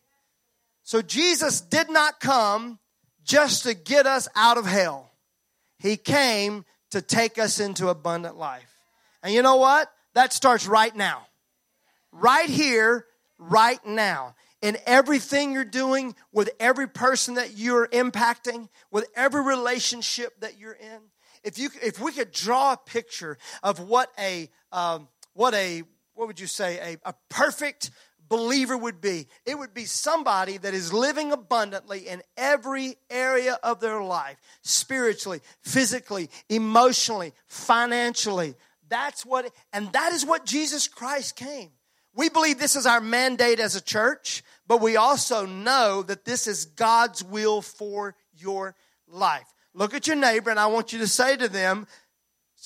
So, 0.83 1.03
Jesus 1.03 1.61
did 1.61 1.91
not 1.91 2.21
come 2.21 2.79
just 3.25 3.65
to 3.65 3.75
get 3.75 4.07
us 4.07 4.29
out 4.37 4.57
of 4.57 4.67
hell. 4.67 5.11
He 5.79 5.97
came 5.97 6.65
to 6.91 7.03
take 7.03 7.39
us 7.39 7.61
into 7.61 7.89
abundant 7.89 8.37
life. 8.37 8.73
And 9.23 9.35
you 9.35 9.43
know 9.43 9.57
what? 9.57 9.91
That 10.15 10.33
starts 10.33 10.67
right 10.67 10.95
now. 10.95 11.27
Right 12.13 12.49
here, 12.49 13.07
right 13.39 13.85
now. 13.85 14.35
In 14.63 14.79
everything 14.87 15.53
you're 15.53 15.65
doing, 15.65 16.15
with 16.33 16.51
every 16.59 16.89
person 16.89 17.35
that 17.35 17.57
you're 17.57 17.89
impacting, 17.89 18.69
with 18.91 19.07
every 19.15 19.43
relationship 19.43 20.41
that 20.41 20.59
you're 20.59 20.73
in. 20.73 21.01
If 21.45 21.59
you, 21.59 21.69
if 21.83 22.01
we 22.01 22.13
could 22.13 22.33
draw 22.33 22.73
a 22.73 22.77
picture 22.77 23.37
of 23.63 23.81
what 23.81 24.11
a, 24.19 24.49
um, 24.73 25.09
what 25.35 25.55
a, 25.55 25.83
what 26.17 26.27
would 26.27 26.41
you 26.41 26.47
say, 26.47 26.97
a, 27.05 27.11
a 27.11 27.15
perfect 27.29 27.91
believer 28.29 28.77
would 28.77 29.01
be. 29.01 29.29
It 29.45 29.57
would 29.57 29.73
be 29.73 29.85
somebody 29.85 30.59
that 30.59 30.75
is 30.75 30.93
living 30.93 31.31
abundantly 31.31 32.09
in 32.09 32.23
every 32.37 32.97
area 33.09 33.59
of 33.63 33.81
their 33.81 34.03
life 34.03 34.37
spiritually, 34.63 35.41
physically, 35.63 36.29
emotionally, 36.49 37.33
financially. 37.47 38.55
That's 38.89 39.25
what, 39.25 39.53
and 39.73 39.93
that 39.93 40.13
is 40.13 40.27
what 40.27 40.45
Jesus 40.45 40.89
Christ 40.89 41.37
came. 41.37 41.71
We 42.15 42.31
believe 42.31 42.59
this 42.59 42.77
is 42.77 42.87
our 42.87 43.01
mandate 43.01 43.61
as 43.61 43.77
a 43.77 43.81
church, 43.81 44.43
but 44.67 44.81
we 44.81 44.97
also 44.97 45.45
know 45.45 46.03
that 46.03 46.25
this 46.25 46.47
is 46.47 46.65
God's 46.65 47.23
will 47.23 47.61
for 47.61 48.17
your 48.35 48.75
life. 49.07 49.47
Look 49.75 49.93
at 49.93 50.07
your 50.07 50.17
neighbor, 50.17 50.49
and 50.49 50.59
I 50.59 50.67
want 50.69 50.95
you 50.95 50.99
to 51.01 51.07
say 51.07 51.37
to 51.37 51.49
them, 51.49 51.87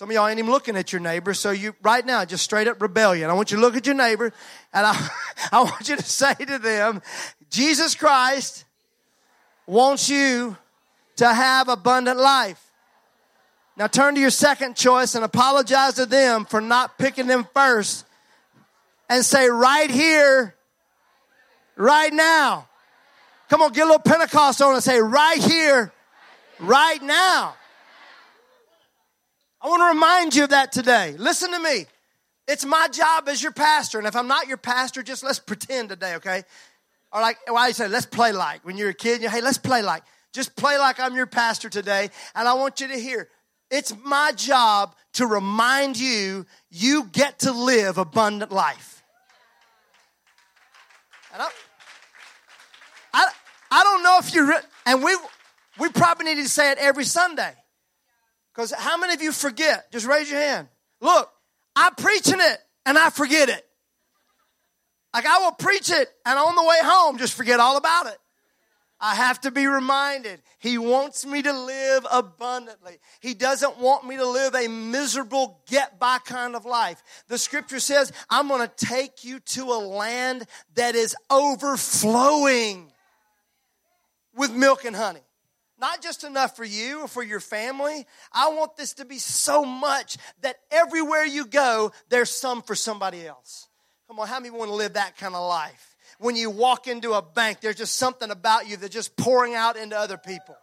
some 0.01 0.09
of 0.09 0.15
y'all 0.15 0.29
ain't 0.29 0.39
even 0.39 0.51
looking 0.51 0.79
at 0.79 0.95
your 0.95 1.01
neighbor, 1.01 1.35
so 1.35 1.51
you 1.51 1.75
right 1.83 2.07
now 2.07 2.25
just 2.25 2.43
straight 2.43 2.67
up 2.67 2.81
rebellion. 2.81 3.29
I 3.29 3.35
want 3.35 3.51
you 3.51 3.59
to 3.59 3.61
look 3.61 3.77
at 3.77 3.85
your 3.85 3.95
neighbor 3.95 4.33
and 4.73 4.87
I, 4.87 5.11
I 5.53 5.61
want 5.61 5.91
you 5.91 5.97
to 5.97 6.03
say 6.03 6.33
to 6.33 6.59
them, 6.59 7.03
Jesus 7.51 7.95
Christ 7.95 8.65
wants 9.67 10.09
you 10.09 10.57
to 11.17 11.31
have 11.31 11.69
abundant 11.69 12.19
life. 12.19 12.71
Now 13.77 13.89
turn 13.89 14.15
to 14.15 14.21
your 14.23 14.31
second 14.31 14.75
choice 14.75 15.15
and 15.17 15.23
apologize 15.23 15.97
to 15.97 16.07
them 16.07 16.47
for 16.47 16.63
not 16.63 16.97
picking 16.97 17.27
them 17.27 17.47
first 17.53 18.07
and 19.11 19.23
say, 19.23 19.51
right 19.51 19.91
here, 19.91 20.55
right 21.77 22.11
now. 22.15 22.67
Come 23.51 23.61
on, 23.61 23.73
get 23.73 23.83
a 23.83 23.85
little 23.85 23.99
Pentecost 23.99 24.63
on 24.63 24.73
and 24.73 24.83
say, 24.83 24.99
right 24.99 25.45
here, 25.45 25.93
right 26.59 27.03
now. 27.03 27.55
I 29.63 29.69
want 29.69 29.81
to 29.81 29.87
remind 29.87 30.35
you 30.35 30.45
of 30.45 30.51
that 30.51 30.73
today. 30.73 31.15
Listen 31.19 31.53
to 31.53 31.59
me. 31.59 31.87
It's 32.49 32.65
my 32.65 32.89
job 32.89 33.29
as 33.29 33.43
your 33.43 33.53
pastor. 33.53 33.99
And 33.99 34.07
if 34.07 34.17
I'm 34.17 34.27
not 34.27 34.49
your 34.49 34.57
pastor, 34.57 35.03
just 35.03 35.23
let's 35.23 35.39
pretend 35.39 35.91
today, 35.91 36.15
okay? 36.17 36.43
Or 37.13 37.21
like, 37.21 37.39
why 37.47 37.69
you 37.69 37.75
say, 37.75 37.87
let's 37.87 38.07
play 38.07 38.33
like. 38.33 38.65
When 38.65 38.77
you're 38.77 38.91
a 38.91 38.95
kid, 38.95 39.23
you 39.23 39.29
hey, 39.29 39.41
let's 39.41 39.59
play 39.59 39.83
like. 39.83 40.03
Just 40.33 40.57
play 40.57 40.79
like 40.79 40.99
I'm 40.99 41.15
your 41.15 41.27
pastor 41.27 41.69
today. 41.69 42.09
And 42.35 42.49
I 42.49 42.55
want 42.55 42.81
you 42.81 42.89
to 42.89 42.97
hear, 42.97 43.29
it's 43.71 43.95
my 44.05 44.33
job 44.35 44.97
to 45.15 45.27
remind 45.27 45.99
you, 45.99 46.47
you 46.71 47.05
get 47.13 47.41
to 47.41 47.53
live 47.53 47.99
abundant 47.99 48.53
life. 48.53 49.03
And 51.33 51.43
I, 51.43 51.49
I, 53.13 53.29
I 53.71 53.83
don't 53.85 54.03
know 54.03 54.19
if 54.21 54.35
you're, 54.35 54.55
and 54.87 55.05
we, 55.05 55.17
we 55.79 55.89
probably 55.91 56.35
need 56.35 56.43
to 56.43 56.49
say 56.49 56.73
it 56.73 56.79
every 56.79 57.05
Sunday. 57.05 57.53
Because 58.55 58.73
how 58.73 58.97
many 58.97 59.15
of 59.15 59.23
you 59.23 59.33
forget? 59.33 59.91
Just 59.93 60.07
raise 60.07 60.31
your 60.31 60.41
hand. 60.41 60.69
Look, 61.01 61.31
I'm 61.77 61.95
preaching 61.95 62.41
it 62.41 62.59
and 62.85 62.99
I 62.99 63.11
forget 63.11 63.49
it. 63.49 63.65
Like 65.15 65.27
I 65.27 65.39
will 65.41 65.53
preach 65.53 65.91
it 65.91 66.09
and 66.25 66.39
on 66.39 66.55
the 66.55 66.63
way 66.63 66.79
home 66.83 67.19
just 67.19 67.35
forget 67.35 67.61
all 67.61 67.77
about 67.77 68.07
it. 68.07 68.19
I 69.03 69.15
have 69.15 69.41
to 69.43 69.51
be 69.51 69.67
reminded. 69.67 70.43
He 70.59 70.77
wants 70.77 71.25
me 71.25 71.41
to 71.41 71.53
live 71.53 72.07
abundantly. 72.11 72.99
He 73.21 73.33
doesn't 73.33 73.79
want 73.79 74.07
me 74.07 74.19
to 74.19 74.27
live 74.27 74.55
a 74.55 74.69
miserable 74.69 75.63
get 75.69 75.99
by 75.99 76.19
kind 76.19 76.55
of 76.55 76.67
life. 76.67 77.03
The 77.29 77.39
scripture 77.39 77.81
says, 77.81 78.13
I'm 78.29 78.47
going 78.47 78.69
to 78.69 78.87
take 78.87 79.25
you 79.25 79.41
to 79.41 79.63
a 79.63 79.81
land 79.81 80.47
that 80.75 80.95
is 80.97 81.17
overflowing 81.31 82.93
with 84.35 84.53
milk 84.53 84.85
and 84.85 84.95
honey. 84.95 85.21
Not 85.81 86.03
just 86.03 86.25
enough 86.25 86.57
for 86.57 86.65
you 86.65 87.03
or 87.03 87.09
for 87.09 87.23
your 87.23 87.41
family. 87.41 88.07
I 88.33 88.51
want 88.51 88.77
this 88.77 88.93
to 88.95 89.07
be 89.07 89.19
so 89.19 89.65
much 89.65 90.19
that 90.43 90.57
everywhere 90.71 91.25
you 91.25 91.47
go, 91.47 91.93
there's 92.11 92.31
some 92.31 92.61
for 92.61 92.75
somebody 92.75 93.27
else. 93.27 93.67
Come 94.07 94.19
on, 94.19 94.29
how 94.29 94.41
many 94.41 94.51
want 94.51 94.71
to 94.71 94.75
live 94.75 94.93
that 94.95 95.17
kind 95.17 95.35
of 95.35 95.49
life? 95.49 95.97
When 96.19 96.37
you 96.37 96.51
walk 96.51 96.87
into 96.87 97.15
a 97.15 97.23
bank, 97.23 97.61
there's 97.61 97.77
just 97.77 97.97
something 97.97 98.31
about 98.31 98.69
you 98.69 98.77
that's 98.77 98.93
just 98.93 99.17
pouring 99.17 99.55
out 99.55 99.77
into 99.77 99.99
other 99.99 100.19
people. 100.19 100.57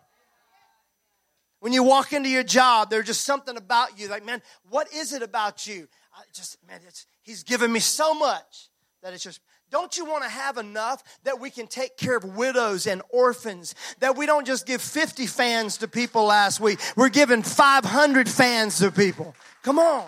When 1.62 1.74
you 1.74 1.82
walk 1.82 2.14
into 2.14 2.30
your 2.30 2.44
job, 2.44 2.92
there's 2.92 3.08
just 3.08 3.22
something 3.22 3.58
about 3.58 4.00
you 4.00 4.10
like, 4.10 4.24
man, 4.24 4.44
what 4.70 4.94
is 4.94 5.14
it 5.14 5.24
about 5.24 5.66
you? 5.66 5.88
I 6.16 6.22
just, 6.32 6.58
man, 6.68 6.82
he's 7.24 7.42
given 7.44 7.72
me 7.72 7.80
so 7.80 8.14
much 8.14 8.70
that 9.02 9.14
it's 9.14 9.24
just 9.24 9.40
don't 9.70 9.98
you 9.98 10.06
want 10.06 10.24
to 10.24 10.30
have 10.30 10.58
enough 10.58 11.04
that 11.24 11.40
we 11.40 11.50
can 11.50 11.68
take 11.68 11.98
care 11.98 12.16
of 12.16 12.24
widows 12.24 12.88
and 12.88 13.02
orphans? 13.10 13.76
That 14.00 14.16
we 14.16 14.26
don't 14.26 14.48
just 14.48 14.66
give 14.66 14.82
50 14.82 15.28
fans 15.28 15.78
to 15.78 15.88
people 15.88 16.26
last 16.26 16.62
week. 16.62 16.80
We're 16.96 17.10
giving 17.10 17.44
500 17.44 18.30
fans 18.30 18.80
to 18.80 18.92
people. 18.92 19.36
Come 19.64 19.78
on. 19.78 20.06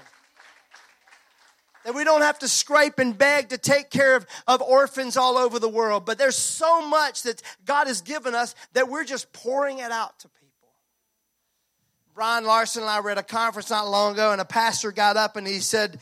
That 1.83 1.93
we 1.93 2.05
don't 2.05 2.21
have 2.21 2.39
to 2.39 2.47
scrape 2.47 2.99
and 2.99 3.17
beg 3.17 3.49
to 3.49 3.57
take 3.57 3.89
care 3.89 4.15
of, 4.15 4.25
of 4.47 4.61
orphans 4.61 5.17
all 5.17 5.37
over 5.37 5.59
the 5.59 5.69
world. 5.69 6.05
But 6.05 6.17
there's 6.17 6.37
so 6.37 6.87
much 6.87 7.23
that 7.23 7.41
God 7.65 7.87
has 7.87 8.01
given 8.01 8.35
us 8.35 8.55
that 8.73 8.89
we're 8.89 9.05
just 9.05 9.33
pouring 9.33 9.79
it 9.79 9.91
out 9.91 10.19
to 10.19 10.29
people. 10.29 10.39
Brian 12.15 12.43
Larson 12.43 12.83
and 12.83 12.91
I 12.91 12.99
were 12.99 13.11
at 13.11 13.17
a 13.17 13.23
conference 13.23 13.69
not 13.69 13.87
long 13.87 14.13
ago, 14.13 14.33
and 14.33 14.41
a 14.41 14.45
pastor 14.45 14.91
got 14.91 15.15
up 15.15 15.37
and 15.37 15.47
he 15.47 15.59
said, 15.59 15.99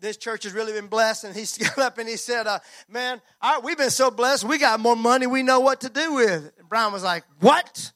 This 0.00 0.16
church 0.16 0.44
has 0.44 0.52
really 0.52 0.72
been 0.72 0.88
blessed. 0.88 1.24
And 1.24 1.34
he 1.34 1.46
got 1.64 1.78
up 1.78 1.98
and 1.98 2.08
he 2.08 2.16
said, 2.16 2.46
uh, 2.46 2.58
Man, 2.88 3.20
we've 3.62 3.78
been 3.78 3.90
so 3.90 4.10
blessed, 4.10 4.44
we 4.44 4.58
got 4.58 4.80
more 4.80 4.96
money 4.96 5.26
we 5.26 5.42
know 5.42 5.60
what 5.60 5.82
to 5.82 5.88
do 5.88 6.14
with. 6.14 6.52
And 6.58 6.68
Brian 6.68 6.92
was 6.92 7.02
like, 7.02 7.24
What? 7.40 7.92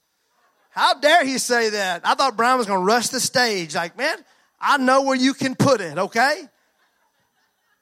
How 0.71 0.95
dare 0.95 1.25
he 1.25 1.39
say 1.39 1.71
that? 1.71 2.03
I 2.05 2.15
thought 2.15 2.37
Brian 2.37 2.59
was 2.59 2.67
going 2.67 2.81
to 2.81 2.85
rush 2.85 3.09
the 3.09 3.21
stage. 3.21 3.77
Like, 3.77 3.97
man, 3.97 4.17
I 4.61 4.77
know 4.77 5.03
where 5.03 5.15
you 5.15 5.33
can 5.33 5.55
put 5.55 5.81
it, 5.81 5.97
okay? 5.97 6.49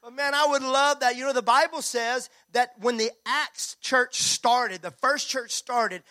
But 0.03 0.13
man, 0.15 0.35
I 0.35 0.47
would 0.51 0.63
love 0.63 1.01
that. 1.01 1.17
You 1.17 1.25
know, 1.25 1.33
the 1.33 1.41
Bible 1.41 1.81
says 1.81 2.29
that 2.53 2.73
when 2.81 2.99
the 2.99 3.11
Acts 3.25 3.77
church 3.81 4.21
started, 4.21 4.83
the 4.83 4.91
first 4.91 5.31
church 5.31 5.53
started, 5.53 6.03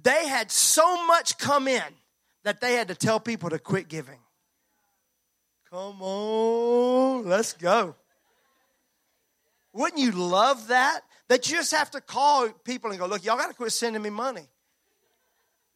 they 0.00 0.28
had 0.28 0.52
so 0.52 1.06
much 1.06 1.38
come 1.38 1.66
in 1.66 1.82
that 2.44 2.60
they 2.60 2.74
had 2.74 2.88
to 2.88 2.94
tell 2.94 3.18
people 3.18 3.50
to 3.50 3.58
quit 3.58 3.88
giving. 3.88 4.20
Come 5.70 6.00
on, 6.00 7.28
let's 7.28 7.52
go. 7.52 7.94
Wouldn't 9.72 10.00
you 10.00 10.12
love 10.12 10.68
that? 10.68 11.02
That 11.28 11.50
you 11.50 11.56
just 11.56 11.72
have 11.72 11.90
to 11.90 12.00
call 12.00 12.48
people 12.48 12.90
and 12.90 12.98
go, 12.98 13.06
look, 13.06 13.22
y'all 13.22 13.36
got 13.36 13.48
to 13.48 13.54
quit 13.54 13.72
sending 13.72 14.00
me 14.00 14.08
money. 14.08 14.48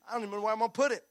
I 0.09 0.15
don't 0.15 0.23
even 0.23 0.35
know 0.35 0.41
where 0.41 0.53
I'm 0.53 0.59
going 0.61 0.71
to 0.71 0.75
put 0.75 0.93
it. 0.93 1.05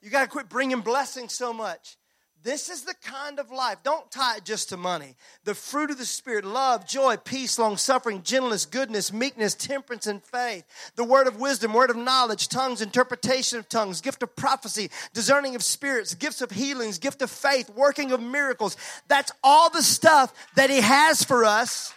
You 0.00 0.08
got 0.08 0.22
to 0.22 0.28
quit 0.28 0.48
bringing 0.48 0.80
blessings 0.80 1.34
so 1.34 1.52
much. 1.52 1.98
This 2.44 2.68
is 2.68 2.82
the 2.82 2.94
kind 3.02 3.40
of 3.40 3.50
life. 3.50 3.78
Don't 3.82 4.10
tie 4.12 4.36
it 4.36 4.44
just 4.44 4.68
to 4.68 4.76
money. 4.76 5.16
The 5.42 5.56
fruit 5.56 5.90
of 5.90 5.98
the 5.98 6.06
Spirit 6.06 6.44
love, 6.44 6.86
joy, 6.86 7.16
peace, 7.16 7.58
long 7.58 7.76
suffering, 7.76 8.22
gentleness, 8.22 8.64
goodness, 8.64 9.12
meekness, 9.12 9.54
temperance, 9.54 10.06
and 10.06 10.22
faith. 10.22 10.64
The 10.94 11.02
word 11.04 11.26
of 11.26 11.40
wisdom, 11.40 11.72
word 11.72 11.90
of 11.90 11.96
knowledge, 11.96 12.48
tongues, 12.48 12.80
interpretation 12.80 13.58
of 13.58 13.68
tongues, 13.68 14.00
gift 14.00 14.22
of 14.22 14.36
prophecy, 14.36 14.90
discerning 15.12 15.56
of 15.56 15.64
spirits, 15.64 16.14
gifts 16.14 16.40
of 16.40 16.52
healings, 16.52 16.98
gift 16.98 17.22
of 17.22 17.30
faith, 17.30 17.70
working 17.70 18.12
of 18.12 18.22
miracles. 18.22 18.76
That's 19.08 19.32
all 19.42 19.68
the 19.68 19.82
stuff 19.82 20.32
that 20.54 20.70
He 20.70 20.80
has 20.80 21.24
for 21.24 21.44
us. 21.44 21.92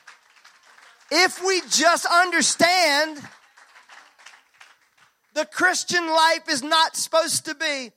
If 1.11 1.45
we 1.45 1.61
just 1.69 2.05
understand 2.05 3.21
the 5.33 5.45
Christian 5.45 6.07
life 6.07 6.49
is 6.49 6.63
not 6.63 6.95
supposed 6.95 7.45
to 7.45 7.53
be, 7.53 7.91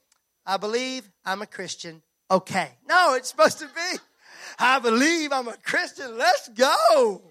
I 0.44 0.58
believe 0.58 1.08
I'm 1.24 1.40
a 1.40 1.46
Christian. 1.46 2.02
Okay. 2.30 2.70
No, 2.88 3.14
it's 3.14 3.28
supposed 3.28 3.58
to 3.58 3.66
be, 3.66 3.98
I 4.58 4.78
believe 4.78 5.32
I'm 5.32 5.48
a 5.48 5.56
Christian. 5.62 6.16
Let's 6.16 6.48
go. 6.48 7.22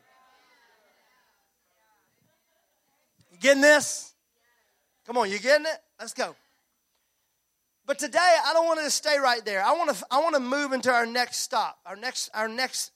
You 3.31 3.37
getting 3.39 3.61
this? 3.61 4.13
Come 5.05 5.17
on, 5.17 5.29
you 5.29 5.39
getting 5.39 5.65
it? 5.65 5.77
Let's 5.99 6.13
go. 6.13 6.35
But 7.85 7.99
today 7.99 8.19
I 8.45 8.53
don't 8.53 8.65
want 8.65 8.79
to 8.79 8.89
stay 8.89 9.17
right 9.17 9.43
there. 9.43 9.63
I 9.63 9.73
want 9.73 9.95
to 9.95 10.05
I 10.09 10.19
want 10.21 10.35
to 10.35 10.39
move 10.39 10.71
into 10.71 10.89
our 10.89 11.05
next 11.05 11.39
stop. 11.39 11.77
Our 11.85 11.97
next 11.97 12.29
our 12.33 12.47
next 12.47 12.91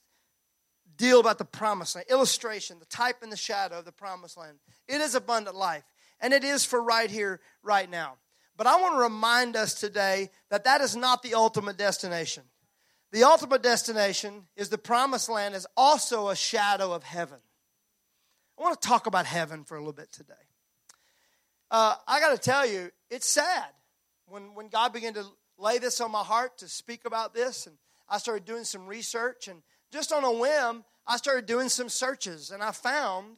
deal 0.96 1.20
about 1.20 1.38
the 1.38 1.44
promised 1.44 1.94
land. 1.94 2.06
Illustration, 2.10 2.78
the 2.78 2.86
type 2.86 3.22
and 3.22 3.30
the 3.30 3.36
shadow 3.36 3.78
of 3.78 3.84
the 3.84 3.92
promised 3.92 4.38
land. 4.38 4.58
It 4.86 5.00
is 5.00 5.14
abundant 5.14 5.56
life 5.56 5.84
and 6.20 6.32
it 6.32 6.42
is 6.42 6.64
for 6.64 6.82
right 6.82 7.10
here, 7.10 7.40
right 7.62 7.88
now. 7.88 8.14
But 8.58 8.66
I 8.66 8.76
want 8.80 8.96
to 8.96 9.00
remind 9.00 9.54
us 9.54 9.72
today 9.72 10.30
that 10.50 10.64
that 10.64 10.80
is 10.80 10.96
not 10.96 11.22
the 11.22 11.34
ultimate 11.34 11.78
destination. 11.78 12.42
The 13.12 13.22
ultimate 13.22 13.62
destination 13.62 14.48
is 14.56 14.68
the 14.68 14.76
promised 14.76 15.30
land 15.30 15.54
is 15.54 15.66
also 15.76 16.28
a 16.28 16.36
shadow 16.36 16.92
of 16.92 17.04
heaven. 17.04 17.38
I 18.58 18.62
want 18.62 18.78
to 18.78 18.86
talk 18.86 19.06
about 19.06 19.26
heaven 19.26 19.62
for 19.62 19.76
a 19.76 19.78
little 19.78 19.92
bit 19.92 20.10
today. 20.10 20.34
Uh, 21.70 21.94
I 22.08 22.18
got 22.18 22.32
to 22.32 22.38
tell 22.38 22.66
you, 22.66 22.90
it's 23.08 23.28
sad 23.28 23.68
when 24.26 24.54
when 24.54 24.68
God 24.68 24.92
began 24.92 25.14
to 25.14 25.24
lay 25.56 25.78
this 25.78 26.00
on 26.00 26.10
my 26.10 26.24
heart 26.24 26.58
to 26.58 26.68
speak 26.68 27.04
about 27.04 27.34
this, 27.34 27.68
and 27.68 27.76
I 28.08 28.18
started 28.18 28.44
doing 28.44 28.64
some 28.64 28.86
research, 28.86 29.46
and 29.46 29.62
just 29.92 30.12
on 30.12 30.24
a 30.24 30.32
whim, 30.32 30.84
I 31.06 31.16
started 31.16 31.46
doing 31.46 31.68
some 31.68 31.88
searches, 31.88 32.50
and 32.50 32.62
I 32.62 32.72
found 32.72 33.36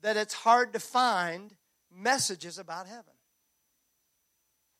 that 0.00 0.16
it's 0.16 0.34
hard 0.34 0.72
to 0.72 0.80
find 0.80 1.54
messages 1.94 2.58
about 2.58 2.86
heaven. 2.86 3.11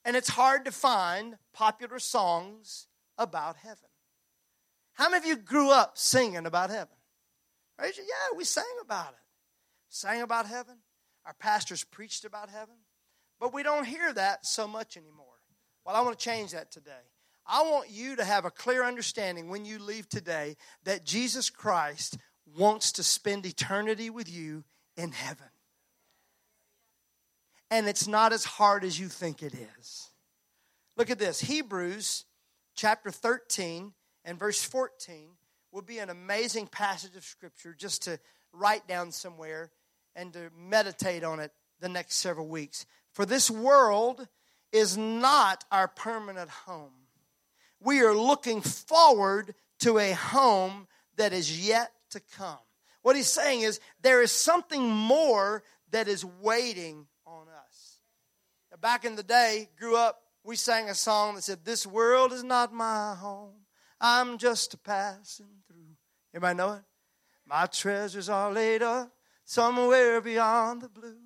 And 0.05 0.17
it's 0.17 0.31
hard 0.31 0.65
to 0.65 0.73
find 0.73 1.37
popular 1.53 1.99
songs 1.99 2.87
about 3.19 3.57
heaven. 3.57 3.89
How 4.95 5.09
many 5.09 5.19
of 5.19 5.27
you 5.27 5.37
grew 5.37 5.71
up 5.71 5.97
singing 5.97 6.47
about 6.47 6.71
heaven? 6.71 6.97
Right? 7.79 7.97
Yeah, 7.97 8.37
we 8.37 8.45
sang 8.45 8.65
about 8.83 9.11
it. 9.11 9.19
Sang 9.89 10.23
about 10.23 10.47
heaven. 10.47 10.77
Our 11.25 11.35
pastors 11.35 11.85
preached 11.85 12.25
about 12.25 12.51
heaven. 12.51 12.75
But 13.41 13.55
we 13.55 13.63
don't 13.63 13.87
hear 13.87 14.13
that 14.13 14.45
so 14.47 14.67
much 14.67 14.97
anymore. 14.97 15.27
Well, 15.85 15.97
I 15.97 16.01
want 16.01 16.19
to 16.19 16.25
change 16.25 16.53
that 16.53 16.71
today. 16.71 16.91
I 17.47 17.63
want 17.63 17.91
you 17.91 18.17
to 18.17 18.25
have 18.25 18.45
a 18.45 18.51
clear 18.51 18.85
understanding 18.85 19.49
when 19.49 19.65
you 19.65 19.79
leave 19.79 20.09
today 20.09 20.57
that 20.85 21.05
Jesus 21.05 21.51
Christ 21.51 22.19
wants 22.57 22.93
to 22.93 23.03
spend 23.03 23.47
eternity 23.47 24.11
with 24.11 24.31
you 24.31 24.65
in 24.97 25.13
heaven 25.13 25.49
and 27.73 27.89
it's 27.89 28.07
not 28.07 28.35
as 28.35 28.45
hard 28.45 28.85
as 28.85 29.01
you 29.01 29.09
think 29.09 29.43
it 29.43 29.55
is. 29.55 30.11
Look 30.99 31.09
at 31.09 31.19
this 31.19 31.41
Hebrews 31.41 32.27
chapter 32.75 33.11
13 33.11 33.95
and 34.27 34.39
verse 34.39 34.63
14 34.63 35.31
will 35.73 35.81
be 35.81 35.99
an 35.99 36.11
amazing 36.11 36.67
passage 36.67 37.17
of 37.17 37.25
scripture 37.25 37.75
just 37.75 38.03
to 38.03 38.21
write 38.53 38.87
down 38.87 39.11
somewhere 39.11 39.71
and 40.15 40.35
to 40.35 40.51
meditate 40.55 41.25
on 41.25 41.41
it 41.41 41.51
the 41.81 41.89
next 41.89 42.17
several 42.17 42.47
weeks. 42.47 42.85
For 43.15 43.25
this 43.25 43.51
world 43.51 44.29
is 44.71 44.99
not 44.99 45.65
our 45.73 45.89
permanent 45.89 46.51
home. 46.51 46.93
We 47.81 48.03
are 48.03 48.15
looking 48.15 48.61
forward 48.61 49.55
to 49.81 49.99
a 49.99 50.13
home 50.13 50.89
that 51.17 51.33
is 51.33 51.67
yet 51.67 51.91
to 52.11 52.21
come. 52.37 52.59
What 53.01 53.17
he's 53.17 53.33
saying 53.33 53.63
is 53.63 53.81
there 54.03 54.21
is 54.21 54.31
something 54.31 54.91
more 54.91 55.63
that 55.91 56.07
is 56.07 56.23
waiting 56.23 57.07
back 58.83 59.05
in 59.05 59.17
the 59.17 59.23
day, 59.23 59.69
grew 59.79 59.97
up, 59.97 60.21
we 60.45 60.57
sang 60.57 60.91
a 60.91 60.95
song 60.95 61.37
that 61.37 61.43
said, 61.43 61.65
This 61.65 61.87
world 61.87 62.33
is 62.33 62.43
not 62.43 62.75
my 62.75 63.15
home. 63.15 63.55
I'm 64.01 64.39
just 64.39 64.75
a 64.75 64.79
passing 64.79 65.63
through. 65.69 65.97
Anybody 66.35 66.57
know 66.57 66.73
it? 66.73 66.83
My 67.47 67.67
treasures 67.67 68.29
are 68.29 68.53
laid 68.53 68.83
up 68.83 69.13
somewhere 69.45 70.21
beyond 70.21 70.83
the 70.83 70.89
blue. 70.89 71.17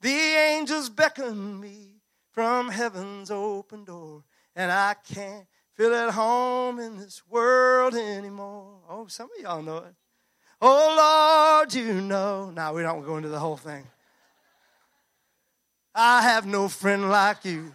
The 0.00 0.08
angels 0.08 0.88
beckon 0.88 1.60
me 1.60 2.00
from 2.32 2.70
heaven's 2.70 3.30
open 3.30 3.84
door, 3.84 4.24
and 4.56 4.72
I 4.72 4.94
can't 4.94 5.46
feel 5.74 5.94
at 5.94 6.14
home 6.14 6.78
in 6.78 6.96
this 6.96 7.22
world 7.28 7.94
anymore. 7.94 8.80
Oh, 8.88 9.06
some 9.08 9.28
of 9.36 9.42
y'all 9.42 9.62
know 9.62 9.78
it. 9.78 9.94
Oh, 10.60 11.58
Lord, 11.60 11.74
you 11.74 12.00
know. 12.00 12.50
Now, 12.50 12.74
we 12.74 12.82
don't 12.82 13.04
go 13.04 13.16
into 13.16 13.28
the 13.28 13.38
whole 13.38 13.56
thing. 13.56 13.86
I 15.94 16.22
have 16.22 16.44
no 16.44 16.68
friend 16.68 17.08
like 17.08 17.44
you. 17.44 17.72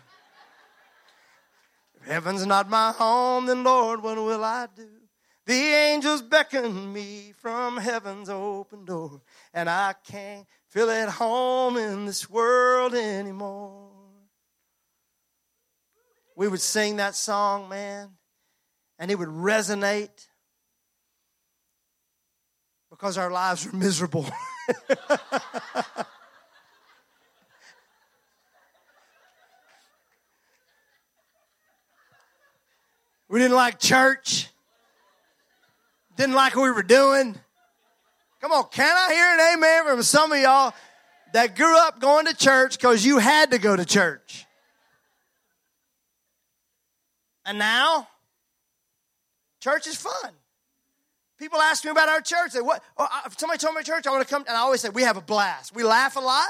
If 1.96 2.08
heaven's 2.08 2.46
not 2.46 2.70
my 2.70 2.92
home, 2.92 3.46
then 3.46 3.64
Lord, 3.64 4.04
what 4.04 4.18
will 4.18 4.44
I 4.44 4.68
do? 4.76 4.88
The 5.46 5.54
angels 5.54 6.22
beckon 6.22 6.94
me 6.94 7.34
from 7.40 7.78
heaven's 7.78 8.30
open 8.30 8.86
door, 8.86 9.22
and 9.54 9.70
I 9.70 9.96
can't 10.06 10.46
feel 10.68 10.90
at 10.92 11.10
home 11.10 11.78
in 11.78 12.06
this 12.06 12.30
world 12.30 12.94
anymore. 12.94 13.90
We 16.36 16.48
would 16.48 16.62
sing 16.62 16.98
that 16.98 17.16
song, 17.16 17.68
man, 17.68 18.12
and 19.00 19.10
it 19.10 19.16
would 19.16 19.30
resonate 19.30 20.28
because 22.90 23.18
our 23.18 23.32
lives 23.32 23.66
are 23.66 23.76
miserable. 23.76 24.26
We 33.30 33.40
didn't 33.40 33.56
like 33.56 33.80
church. 33.80 34.50
Didn't 36.18 36.36
like 36.36 36.56
what 36.56 36.64
we 36.64 36.72
were 36.72 36.84
doing. 36.84 37.36
Come 38.42 38.52
on, 38.52 38.66
can 38.72 38.96
I 38.96 39.14
hear 39.14 39.26
an 39.34 39.58
amen 39.58 39.86
from 39.86 40.04
some 40.04 40.32
of 40.32 40.40
y'all 40.40 40.74
that 41.34 41.56
grew 41.56 41.78
up 41.78 42.00
going 42.00 42.26
to 42.26 42.36
church 42.36 42.78
because 42.78 43.06
you 43.06 43.20
had 43.20 43.52
to 43.52 43.60
go 43.60 43.76
to 43.76 43.86
church? 43.86 44.46
And 47.46 47.60
now, 47.60 48.08
church 49.60 49.88
is 49.88 49.96
fun. 49.96 50.32
People 51.38 51.60
ask 51.60 51.86
me 51.86 51.92
about 51.92 52.10
our 52.10 52.22
church. 52.22 52.52
They, 52.54 52.62
what? 52.62 52.84
Oh, 52.98 53.08
somebody 53.38 53.60
told 53.60 53.76
me 53.76 53.84
church, 53.84 54.06
I 54.08 54.12
want 54.12 54.28
to 54.28 54.34
come. 54.34 54.44
And 54.48 54.58
I 54.58 54.62
always 54.62 54.82
say, 54.82 54.90
we 54.90 55.04
have 55.04 55.18
a 55.18 55.22
blast. 55.22 55.74
We 55.74 55.84
laugh 55.84 56.16
a 56.16 56.20
lot. 56.20 56.50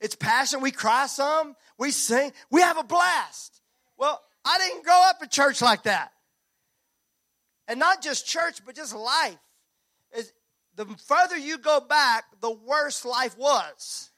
It's 0.00 0.16
passion. 0.16 0.60
We 0.60 0.70
cry 0.70 1.06
some. 1.06 1.54
We 1.78 1.92
sing. 1.92 2.32
We 2.50 2.62
have 2.62 2.78
a 2.78 2.82
blast. 2.82 3.60
Well, 3.96 4.20
I 4.44 4.58
didn't 4.58 4.84
grow 4.84 5.00
up 5.06 5.22
in 5.22 5.28
church 5.28 5.62
like 5.62 5.84
that. 5.84 6.12
And 7.66 7.80
not 7.80 8.02
just 8.02 8.26
church, 8.26 8.64
but 8.64 8.74
just 8.74 8.94
life. 8.94 9.38
Is 10.16 10.32
the 10.76 10.86
further 11.06 11.36
you 11.36 11.58
go 11.58 11.80
back, 11.80 12.24
the 12.40 12.50
worse 12.50 13.04
life 13.04 13.38
was. 13.38 14.10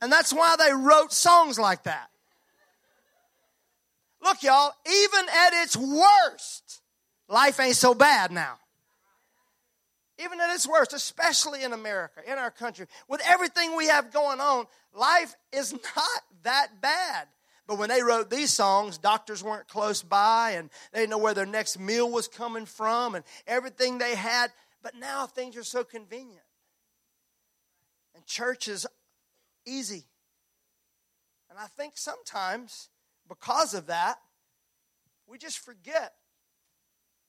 And 0.00 0.10
that's 0.10 0.32
why 0.32 0.56
they 0.56 0.72
wrote 0.72 1.12
songs 1.12 1.58
like 1.58 1.84
that. 1.84 2.08
look, 4.20 4.42
y'all, 4.42 4.72
even 4.86 5.26
at 5.28 5.62
its 5.62 5.76
worst, 5.76 6.82
life 7.28 7.60
ain't 7.60 7.76
so 7.76 7.94
bad 7.94 8.32
now. 8.32 8.58
Even 10.18 10.40
at 10.40 10.54
its 10.54 10.66
worst, 10.66 10.92
especially 10.92 11.62
in 11.62 11.72
America, 11.72 12.20
in 12.26 12.38
our 12.38 12.50
country, 12.50 12.86
with 13.08 13.20
everything 13.26 13.76
we 13.76 13.86
have 13.86 14.12
going 14.12 14.40
on, 14.40 14.66
life 14.94 15.34
is 15.52 15.72
not 15.96 16.22
that 16.42 16.80
bad. 16.80 17.28
But 17.66 17.78
when 17.78 17.88
they 17.88 18.02
wrote 18.02 18.28
these 18.28 18.52
songs, 18.52 18.98
doctors 18.98 19.42
weren't 19.42 19.68
close 19.68 20.02
by 20.02 20.52
and 20.52 20.68
they 20.92 21.00
didn't 21.00 21.10
know 21.10 21.18
where 21.18 21.34
their 21.34 21.46
next 21.46 21.78
meal 21.78 22.10
was 22.10 22.26
coming 22.28 22.66
from 22.66 23.14
and 23.14 23.24
everything 23.46 23.98
they 23.98 24.16
had. 24.16 24.50
But 24.82 24.96
now 24.96 25.26
things 25.26 25.56
are 25.56 25.62
so 25.62 25.84
convenient. 25.84 26.44
And 28.14 28.26
church 28.26 28.66
is 28.66 28.86
easy. 29.64 30.04
And 31.48 31.58
I 31.58 31.66
think 31.66 31.96
sometimes 31.96 32.88
because 33.28 33.74
of 33.74 33.86
that, 33.86 34.16
we 35.26 35.38
just 35.38 35.58
forget 35.60 36.14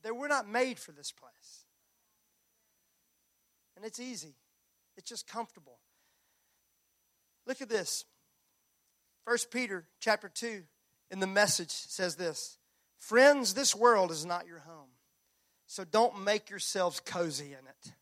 that 0.04 0.16
we're 0.16 0.28
not 0.28 0.48
made 0.48 0.80
for 0.80 0.92
this 0.92 1.12
place. 1.12 1.66
And 3.76 3.86
it's 3.86 4.00
easy, 4.00 4.36
it's 4.98 5.10
just 5.10 5.28
comfortable. 5.28 5.80
Look 7.46 7.62
at 7.62 7.70
this. 7.70 8.06
First 9.26 9.52
Peter 9.52 9.86
chapter 10.00 10.30
2 10.30 10.64
in 11.12 11.20
the 11.20 11.28
message 11.28 11.72
says 11.72 12.16
this 12.16 12.58
Friends, 12.98 13.54
this 13.54 13.76
world 13.76 14.12
is 14.12 14.26
not 14.26 14.48
your 14.48 14.60
home. 14.60 14.90
So 15.68 15.84
don't 15.84 16.24
make 16.24 16.50
yourselves 16.50 17.00
cozy 17.00 17.48
in 17.48 17.68
it. 17.68 17.94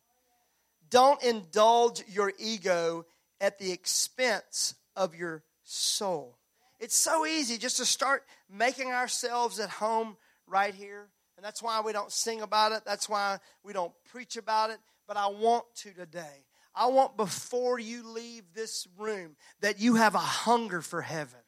Don't 0.90 1.24
indulge 1.24 2.04
your 2.10 2.34
ego 2.38 3.06
at 3.40 3.60
the 3.60 3.72
expense 3.72 4.76
of 4.96 5.16
your 5.16 5.44
soul. 5.64 6.38
It's 6.80 6.96
so 6.96 7.26
easy 7.26 7.58
just 7.58 7.78
to 7.78 7.86
start 7.86 8.26
making 8.50 8.92
ourselves 8.92 9.60
at 9.60 9.70
home 9.70 10.18
right 10.48 10.74
here. 10.74 11.08
And 11.38 11.46
that's 11.46 11.64
why 11.64 11.82
we 11.82 11.94
don't 11.94 12.12
sing 12.12 12.42
about 12.42 12.72
it. 12.72 12.84
That's 12.86 13.08
why 13.08 13.40
we 13.64 13.74
don't 13.74 13.94
preach 14.12 14.36
about 14.36 14.72
it. 14.72 14.80
But 15.08 15.18
I 15.18 15.28
want 15.28 15.66
to 15.78 15.94
today. 15.94 16.46
I 16.76 16.88
want 16.88 17.18
before 17.18 17.80
you 17.80 18.08
leave 18.08 18.44
this 18.54 18.88
room 18.98 19.36
that 19.60 19.80
you 19.80 19.96
have 19.96 20.16
a 20.16 20.20
hunger 20.20 20.82
for 20.82 21.02
heaven. 21.02 21.40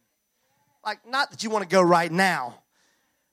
Like, 0.85 1.07
not 1.07 1.31
that 1.31 1.43
you 1.43 1.49
want 1.49 1.63
to 1.63 1.69
go 1.69 1.81
right 1.81 2.11
now, 2.11 2.63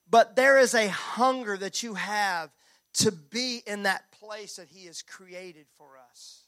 but 0.08 0.36
there 0.36 0.58
is 0.58 0.74
a 0.74 0.88
hunger 0.88 1.56
that 1.56 1.82
you 1.82 1.94
have 1.94 2.50
to 2.92 3.12
be 3.12 3.62
in 3.66 3.84
that 3.84 4.10
place 4.12 4.56
that 4.56 4.68
He 4.68 4.86
has 4.86 5.02
created 5.02 5.66
for 5.76 5.98
us. 6.10 6.44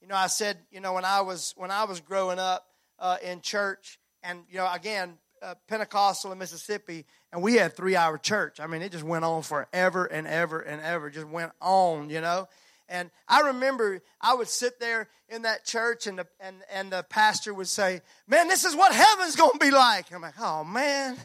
You 0.00 0.08
know, 0.08 0.14
I 0.14 0.26
said, 0.26 0.58
you 0.70 0.80
know, 0.80 0.92
when 0.92 1.04
I 1.04 1.20
was 1.20 1.54
when 1.56 1.70
I 1.70 1.84
was 1.84 2.00
growing 2.00 2.38
up 2.38 2.66
uh, 2.98 3.16
in 3.22 3.40
church, 3.40 3.98
and 4.22 4.44
you 4.50 4.56
know, 4.56 4.70
again, 4.72 5.18
uh, 5.42 5.54
Pentecostal 5.68 6.32
in 6.32 6.38
Mississippi, 6.38 7.04
and 7.32 7.42
we 7.42 7.54
had 7.54 7.74
three 7.74 7.96
hour 7.96 8.18
church. 8.18 8.60
I 8.60 8.66
mean, 8.66 8.82
it 8.82 8.92
just 8.92 9.04
went 9.04 9.24
on 9.24 9.42
forever 9.42 10.06
and 10.06 10.26
ever 10.26 10.60
and 10.60 10.80
ever. 10.80 11.10
Just 11.10 11.26
went 11.26 11.52
on, 11.60 12.10
you 12.10 12.20
know. 12.20 12.48
And 12.88 13.10
I 13.26 13.40
remember 13.40 14.00
I 14.20 14.34
would 14.34 14.48
sit 14.48 14.78
there 14.78 15.08
in 15.28 15.42
that 15.42 15.64
church, 15.64 16.06
and 16.06 16.18
the, 16.18 16.26
and, 16.40 16.56
and 16.72 16.92
the 16.92 17.04
pastor 17.08 17.52
would 17.52 17.66
say, 17.66 18.00
Man, 18.28 18.48
this 18.48 18.64
is 18.64 18.76
what 18.76 18.94
heaven's 18.94 19.36
going 19.36 19.52
to 19.52 19.58
be 19.58 19.70
like. 19.70 20.12
I'm 20.12 20.22
like, 20.22 20.38
Oh, 20.40 20.64
man. 20.64 21.16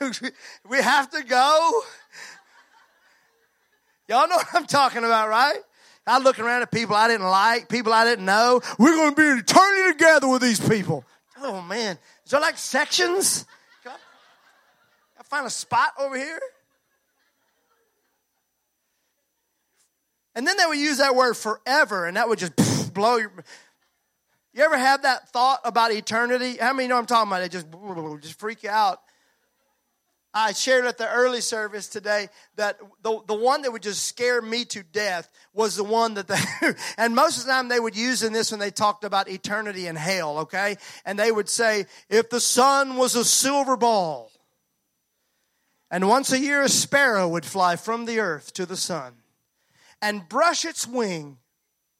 we 0.68 0.78
have 0.78 1.10
to 1.10 1.22
go. 1.24 1.82
Y'all 4.08 4.28
know 4.28 4.36
what 4.36 4.48
I'm 4.52 4.66
talking 4.66 5.04
about, 5.04 5.28
right? 5.28 5.58
I 6.06 6.18
look 6.18 6.38
around 6.38 6.62
at 6.62 6.70
people 6.70 6.96
I 6.96 7.08
didn't 7.08 7.28
like, 7.28 7.68
people 7.68 7.92
I 7.92 8.04
didn't 8.04 8.24
know. 8.24 8.60
We're 8.78 8.94
going 8.94 9.10
to 9.10 9.16
be 9.16 9.28
in 9.28 9.38
eternity 9.38 9.92
together 9.92 10.28
with 10.28 10.42
these 10.42 10.60
people. 10.60 11.04
Oh, 11.40 11.60
man. 11.62 11.98
Is 12.24 12.30
there 12.30 12.40
like 12.40 12.56
sections? 12.56 13.46
I 13.86 15.22
find 15.24 15.46
a 15.46 15.50
spot 15.50 15.92
over 15.98 16.16
here? 16.16 16.40
And 20.34 20.46
then 20.46 20.56
they 20.56 20.66
would 20.66 20.78
use 20.78 20.98
that 20.98 21.14
word 21.14 21.34
forever, 21.34 22.06
and 22.06 22.16
that 22.16 22.28
would 22.28 22.38
just 22.38 22.94
blow 22.94 23.16
your. 23.16 23.32
You 24.54 24.62
ever 24.62 24.76
have 24.76 25.02
that 25.02 25.30
thought 25.30 25.60
about 25.64 25.92
eternity? 25.92 26.56
How 26.58 26.72
many 26.72 26.88
know 26.88 26.98
I'm 26.98 27.06
talking 27.06 27.30
about? 27.30 27.42
It 27.42 27.52
just 27.52 27.66
just 28.20 28.38
freak 28.38 28.62
you 28.62 28.70
out. 28.70 29.00
I 30.34 30.52
shared 30.52 30.86
at 30.86 30.96
the 30.96 31.10
early 31.10 31.42
service 31.42 31.88
today 31.88 32.28
that 32.56 32.78
the, 33.02 33.20
the 33.26 33.34
one 33.34 33.62
that 33.62 33.72
would 33.72 33.82
just 33.82 34.04
scare 34.04 34.40
me 34.40 34.64
to 34.66 34.82
death 34.82 35.30
was 35.52 35.76
the 35.76 35.84
one 35.84 36.14
that 36.14 36.26
they, 36.26 36.38
and 36.96 37.14
most 37.14 37.38
of 37.38 37.44
the 37.44 37.52
time 37.52 37.68
they 37.68 37.80
would 37.80 37.94
use 37.94 38.22
in 38.22 38.32
this 38.32 38.50
when 38.50 38.58
they 38.58 38.70
talked 38.70 39.04
about 39.04 39.28
eternity 39.28 39.88
and 39.88 39.98
hell, 39.98 40.38
okay? 40.38 40.76
And 41.04 41.18
they 41.18 41.30
would 41.30 41.50
say, 41.50 41.84
if 42.08 42.30
the 42.30 42.40
sun 42.40 42.96
was 42.96 43.14
a 43.14 43.26
silver 43.26 43.76
ball, 43.76 44.30
and 45.90 46.08
once 46.08 46.32
a 46.32 46.38
year 46.38 46.62
a 46.62 46.68
sparrow 46.70 47.28
would 47.28 47.44
fly 47.44 47.76
from 47.76 48.06
the 48.06 48.18
earth 48.18 48.54
to 48.54 48.64
the 48.64 48.78
sun, 48.78 49.12
and 50.02 50.28
brush 50.28 50.64
its 50.64 50.86
wing 50.86 51.38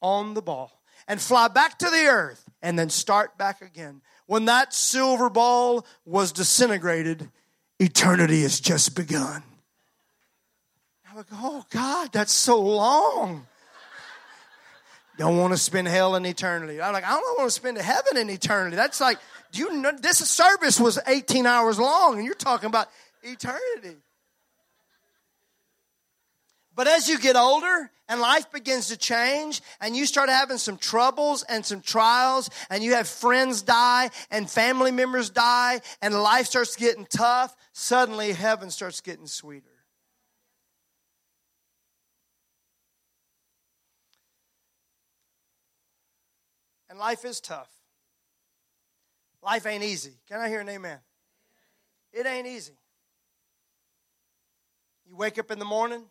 on 0.03 0.35
the 0.35 0.43
ball 0.43 0.83
and 1.09 1.21
fly 1.21 1.49
back 1.49 1.79
to 1.79 1.89
the 1.89 2.07
earth 2.07 2.45
and 2.61 2.79
then 2.79 2.91
start 2.91 3.39
back 3.39 3.63
again. 3.63 4.03
When 4.27 4.45
that 4.47 4.75
silver 4.75 5.31
ball 5.31 5.87
was 6.05 6.33
disintegrated, 6.33 7.31
eternity 7.79 8.43
has 8.43 8.61
just 8.61 8.95
begun. 8.97 9.43
I 11.11 11.17
would 11.17 11.29
go, 11.29 11.37
oh 11.39 11.65
God, 11.71 12.11
that's 12.13 12.33
so 12.33 12.61
long. 12.61 13.47
Don't 15.19 15.37
want 15.37 15.53
to 15.53 15.59
spend 15.59 15.87
hell 15.89 16.17
in 16.17 16.25
eternity. 16.25 16.81
I'm 16.81 16.93
like, 16.93 17.05
I 17.05 17.11
don't 17.11 17.39
want 17.39 17.49
to 17.49 17.55
spend 17.55 17.77
heaven 17.79 18.17
in 18.17 18.31
eternity. 18.31 18.77
That's 18.77 19.01
like, 19.01 19.19
do 19.53 19.61
you 19.61 19.77
know 19.77 19.93
this 19.93 20.19
service 20.19 20.81
was 20.81 20.99
18 21.07 21.47
hours 21.47 21.79
long 21.79 22.17
and 22.17 22.25
you're 22.25 22.35
talking 22.35 22.67
about 22.67 22.89
eternity. 23.23 23.99
But 26.75 26.89
as 26.89 27.09
you 27.09 27.19
get 27.19 27.37
older 27.37 27.91
and 28.09 28.21
life 28.21 28.51
begins 28.51 28.89
to 28.89 28.97
change 28.97 29.61
and 29.81 29.95
you 29.95 30.07
start 30.07 30.31
having 30.31 30.59
some 30.59 30.79
troubles 30.79 31.43
and 31.43 31.65
some 31.65 31.83
trials 31.83 32.49
and 32.71 32.83
you 32.83 32.95
have 32.95 33.07
friends 33.07 33.63
die 33.63 34.11
and 34.31 34.51
family 34.51 34.91
members 34.91 35.29
die 35.29 35.81
and 36.01 36.15
life 36.15 36.47
starts 36.47 36.77
getting 36.77 37.05
tough, 37.07 37.55
suddenly 37.73 38.33
heaven 38.33 38.71
starts 38.71 39.01
getting 39.03 39.27
sweeter. 39.27 39.67
And 46.89 46.99
life 46.99 47.25
is 47.25 47.41
tough. 47.41 47.71
Life 49.43 49.67
ain't 49.67 49.83
easy. 49.83 50.13
Can 50.29 50.41
I 50.41 50.49
hear 50.49 50.61
an 50.61 50.69
amen? 50.69 50.99
It 52.13 52.27
ain't 52.27 52.47
easy. 52.47 52.77
You 55.07 55.17
wake 55.17 55.39
up 55.39 55.51
in 55.51 55.59
the 55.59 55.65
morning, 55.65 56.05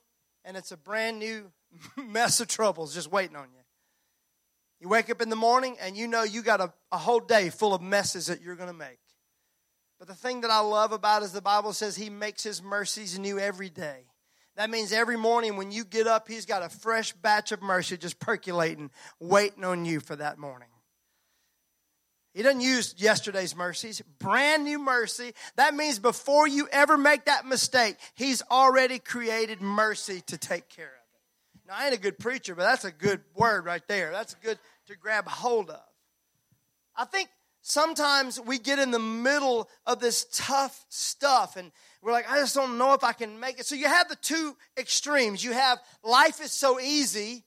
and 0.45 0.57
it's 0.57 0.71
a 0.71 0.77
brand 0.77 1.19
new 1.19 1.51
mess 1.97 2.39
of 2.39 2.47
troubles 2.47 2.93
just 2.93 3.11
waiting 3.11 3.35
on 3.35 3.47
you. 3.53 3.61
You 4.79 4.89
wake 4.89 5.11
up 5.11 5.21
in 5.21 5.29
the 5.29 5.35
morning 5.35 5.77
and 5.79 5.95
you 5.95 6.07
know 6.07 6.23
you 6.23 6.41
got 6.41 6.59
a, 6.59 6.73
a 6.91 6.97
whole 6.97 7.19
day 7.19 7.49
full 7.49 7.73
of 7.73 7.81
messes 7.81 8.27
that 8.27 8.41
you're 8.41 8.55
going 8.55 8.71
to 8.71 8.73
make. 8.73 8.97
But 9.99 10.07
the 10.07 10.15
thing 10.15 10.41
that 10.41 10.49
I 10.49 10.61
love 10.61 10.91
about 10.91 11.21
is 11.21 11.31
the 11.31 11.41
Bible 11.41 11.73
says 11.73 11.95
He 11.95 12.09
makes 12.09 12.41
His 12.41 12.63
mercies 12.63 13.19
new 13.19 13.37
every 13.37 13.69
day. 13.69 14.07
That 14.55 14.71
means 14.71 14.91
every 14.91 15.17
morning 15.17 15.55
when 15.55 15.71
you 15.71 15.85
get 15.85 16.07
up, 16.07 16.27
He's 16.27 16.47
got 16.47 16.63
a 16.63 16.69
fresh 16.69 17.13
batch 17.13 17.51
of 17.51 17.61
mercy 17.61 17.97
just 17.97 18.19
percolating, 18.19 18.89
waiting 19.19 19.63
on 19.63 19.85
you 19.85 19.99
for 19.99 20.15
that 20.15 20.39
morning. 20.39 20.69
He 22.33 22.43
doesn't 22.43 22.61
use 22.61 22.95
yesterday's 22.97 23.55
mercies, 23.55 24.01
brand 24.19 24.63
new 24.63 24.79
mercy. 24.79 25.33
That 25.57 25.73
means 25.73 25.99
before 25.99 26.47
you 26.47 26.67
ever 26.71 26.97
make 26.97 27.25
that 27.25 27.45
mistake, 27.45 27.97
He's 28.15 28.41
already 28.49 28.99
created 28.99 29.61
mercy 29.61 30.21
to 30.27 30.37
take 30.37 30.69
care 30.69 30.85
of 30.85 30.91
it. 30.91 31.67
Now, 31.67 31.73
I 31.77 31.85
ain't 31.85 31.95
a 31.95 31.99
good 31.99 32.19
preacher, 32.19 32.55
but 32.55 32.63
that's 32.63 32.85
a 32.85 32.91
good 32.91 33.21
word 33.35 33.65
right 33.65 33.85
there. 33.87 34.11
That's 34.11 34.35
good 34.35 34.57
to 34.87 34.95
grab 34.95 35.27
hold 35.27 35.69
of. 35.69 35.81
I 36.95 37.05
think 37.05 37.29
sometimes 37.61 38.39
we 38.39 38.59
get 38.59 38.79
in 38.79 38.91
the 38.91 38.99
middle 38.99 39.69
of 39.85 39.99
this 39.99 40.25
tough 40.33 40.85
stuff 40.89 41.57
and 41.57 41.71
we're 42.01 42.11
like, 42.11 42.29
I 42.31 42.39
just 42.39 42.55
don't 42.55 42.77
know 42.77 42.93
if 42.93 43.03
I 43.03 43.13
can 43.13 43.39
make 43.39 43.59
it. 43.59 43.65
So 43.65 43.75
you 43.75 43.87
have 43.87 44.09
the 44.09 44.15
two 44.15 44.55
extremes. 44.77 45.43
You 45.43 45.53
have 45.53 45.79
life 46.03 46.41
is 46.41 46.51
so 46.51 46.79
easy 46.79 47.43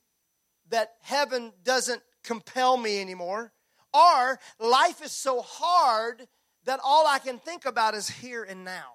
that 0.71 0.93
heaven 1.03 1.53
doesn't 1.63 2.03
compel 2.23 2.77
me 2.77 3.01
anymore. 3.01 3.53
Or 3.95 4.41
life 4.59 5.03
is 5.03 5.13
so 5.13 5.41
hard 5.41 6.27
that 6.65 6.81
all 6.83 7.07
I 7.07 7.21
can 7.21 7.39
think 7.39 7.65
about 7.65 7.95
is 7.95 8.09
here 8.09 8.43
and 8.43 8.65
now. 8.65 8.95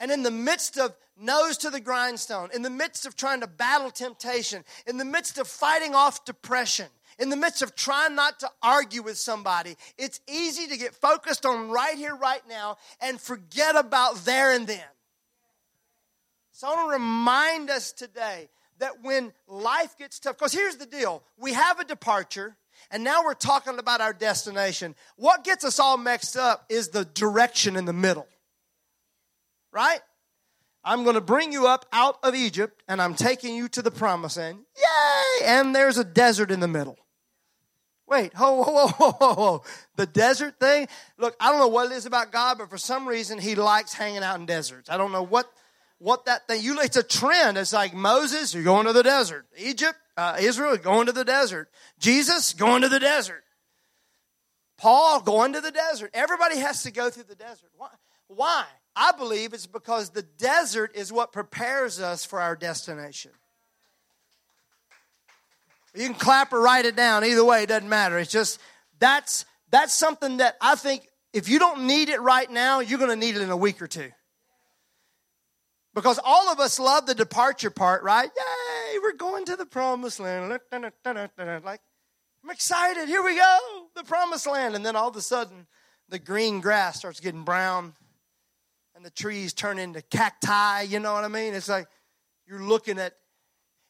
And 0.00 0.10
in 0.10 0.22
the 0.22 0.30
midst 0.30 0.78
of 0.78 0.94
nose 1.20 1.58
to 1.58 1.70
the 1.70 1.80
grindstone, 1.80 2.50
in 2.54 2.62
the 2.62 2.70
midst 2.70 3.06
of 3.06 3.16
trying 3.16 3.40
to 3.40 3.46
battle 3.46 3.90
temptation, 3.90 4.64
in 4.86 4.98
the 4.98 5.04
midst 5.04 5.38
of 5.38 5.48
fighting 5.48 5.94
off 5.94 6.24
depression, 6.24 6.86
in 7.18 7.30
the 7.30 7.36
midst 7.36 7.62
of 7.62 7.74
trying 7.74 8.14
not 8.14 8.38
to 8.40 8.50
argue 8.62 9.02
with 9.02 9.18
somebody, 9.18 9.76
it's 9.96 10.20
easy 10.28 10.68
to 10.68 10.76
get 10.76 10.94
focused 10.94 11.44
on 11.44 11.70
right 11.70 11.96
here, 11.96 12.14
right 12.14 12.42
now, 12.48 12.76
and 13.00 13.20
forget 13.20 13.74
about 13.74 14.24
there 14.24 14.52
and 14.52 14.66
then. 14.66 14.84
So 16.52 16.68
I 16.68 16.74
want 16.74 16.88
to 16.88 16.92
remind 16.92 17.70
us 17.70 17.92
today 17.92 18.48
that 18.78 19.02
when 19.02 19.32
life 19.48 19.96
gets 19.98 20.20
tough, 20.20 20.38
because 20.38 20.52
here's 20.52 20.76
the 20.76 20.86
deal 20.86 21.22
we 21.36 21.54
have 21.54 21.80
a 21.80 21.84
departure, 21.84 22.56
And 22.90 23.04
now 23.04 23.24
we're 23.24 23.34
talking 23.34 23.78
about 23.78 24.00
our 24.00 24.12
destination. 24.12 24.94
What 25.16 25.44
gets 25.44 25.64
us 25.64 25.78
all 25.78 25.96
mixed 25.96 26.36
up 26.36 26.64
is 26.68 26.88
the 26.88 27.04
direction 27.04 27.76
in 27.76 27.84
the 27.84 27.92
middle. 27.92 28.26
Right? 29.72 30.00
I'm 30.84 31.02
going 31.02 31.16
to 31.16 31.20
bring 31.20 31.52
you 31.52 31.66
up 31.66 31.86
out 31.92 32.18
of 32.22 32.34
Egypt 32.34 32.82
and 32.88 33.02
I'm 33.02 33.14
taking 33.14 33.54
you 33.54 33.68
to 33.68 33.82
the 33.82 33.90
promised 33.90 34.38
land. 34.38 34.60
Yay! 34.76 35.46
And 35.46 35.74
there's 35.74 35.98
a 35.98 36.04
desert 36.04 36.50
in 36.50 36.60
the 36.60 36.68
middle. 36.68 36.96
Wait, 38.06 38.32
ho, 38.32 38.62
ho, 38.62 38.86
ho, 38.86 39.10
ho, 39.10 39.34
ho. 39.34 39.62
The 39.96 40.06
desert 40.06 40.58
thing? 40.58 40.88
Look, 41.18 41.36
I 41.38 41.50
don't 41.50 41.60
know 41.60 41.68
what 41.68 41.92
it 41.92 41.94
is 41.94 42.06
about 42.06 42.32
God, 42.32 42.56
but 42.56 42.70
for 42.70 42.78
some 42.78 43.06
reason 43.06 43.38
he 43.38 43.54
likes 43.54 43.92
hanging 43.92 44.22
out 44.22 44.40
in 44.40 44.46
deserts. 44.46 44.88
I 44.88 44.96
don't 44.96 45.12
know 45.12 45.22
what 45.22 45.52
what 45.98 46.26
that 46.26 46.46
thing. 46.46 46.62
You, 46.62 46.80
it's 46.80 46.96
a 46.96 47.02
trend. 47.02 47.58
It's 47.58 47.72
like 47.72 47.94
Moses, 47.94 48.54
you're 48.54 48.64
going 48.64 48.86
to 48.86 48.92
the 48.92 49.02
desert. 49.02 49.46
Egypt, 49.56 49.96
uh, 50.16 50.36
Israel, 50.40 50.76
going 50.76 51.06
to 51.06 51.12
the 51.12 51.24
desert. 51.24 51.68
Jesus, 51.98 52.52
going 52.54 52.82
to 52.82 52.88
the 52.88 53.00
desert. 53.00 53.42
Paul, 54.76 55.20
going 55.20 55.54
to 55.54 55.60
the 55.60 55.72
desert. 55.72 56.10
Everybody 56.14 56.58
has 56.58 56.84
to 56.84 56.92
go 56.92 57.10
through 57.10 57.24
the 57.24 57.34
desert. 57.34 57.70
Why? 57.76 57.88
Why? 58.28 58.64
I 58.94 59.12
believe 59.12 59.52
it's 59.52 59.66
because 59.66 60.10
the 60.10 60.22
desert 60.22 60.92
is 60.94 61.12
what 61.12 61.32
prepares 61.32 62.00
us 62.00 62.24
for 62.24 62.40
our 62.40 62.54
destination. 62.56 63.32
You 65.94 66.06
can 66.06 66.14
clap 66.14 66.52
or 66.52 66.60
write 66.60 66.84
it 66.84 66.94
down. 66.94 67.24
Either 67.24 67.44
way, 67.44 67.64
it 67.64 67.68
doesn't 67.68 67.88
matter. 67.88 68.18
It's 68.18 68.30
just 68.30 68.60
that's 68.98 69.44
that's 69.70 69.92
something 69.92 70.38
that 70.38 70.56
I 70.60 70.76
think 70.76 71.08
if 71.32 71.48
you 71.48 71.58
don't 71.58 71.86
need 71.86 72.08
it 72.08 72.20
right 72.20 72.50
now, 72.50 72.80
you're 72.80 72.98
going 72.98 73.10
to 73.10 73.16
need 73.16 73.36
it 73.36 73.42
in 73.42 73.50
a 73.50 73.56
week 73.56 73.82
or 73.82 73.86
two. 73.86 74.10
Because 75.98 76.20
all 76.24 76.48
of 76.48 76.60
us 76.60 76.78
love 76.78 77.06
the 77.06 77.14
departure 77.14 77.70
part, 77.70 78.04
right? 78.04 78.30
Yay, 78.36 78.98
we're 79.02 79.16
going 79.16 79.44
to 79.46 79.56
the 79.56 79.66
promised 79.66 80.20
land. 80.20 80.48
Like, 80.48 80.62
I'm 80.70 82.50
excited. 82.50 83.08
Here 83.08 83.20
we 83.20 83.34
go, 83.34 83.58
the 83.96 84.04
promised 84.04 84.46
land. 84.46 84.76
And 84.76 84.86
then 84.86 84.94
all 84.94 85.08
of 85.08 85.16
a 85.16 85.20
sudden, 85.20 85.66
the 86.08 86.20
green 86.20 86.60
grass 86.60 86.98
starts 86.98 87.18
getting 87.18 87.42
brown 87.42 87.94
and 88.94 89.04
the 89.04 89.10
trees 89.10 89.52
turn 89.52 89.80
into 89.80 90.00
cacti. 90.02 90.82
You 90.82 91.00
know 91.00 91.14
what 91.14 91.24
I 91.24 91.28
mean? 91.28 91.52
It's 91.52 91.68
like 91.68 91.88
you're 92.46 92.62
looking 92.62 93.00
at, 93.00 93.14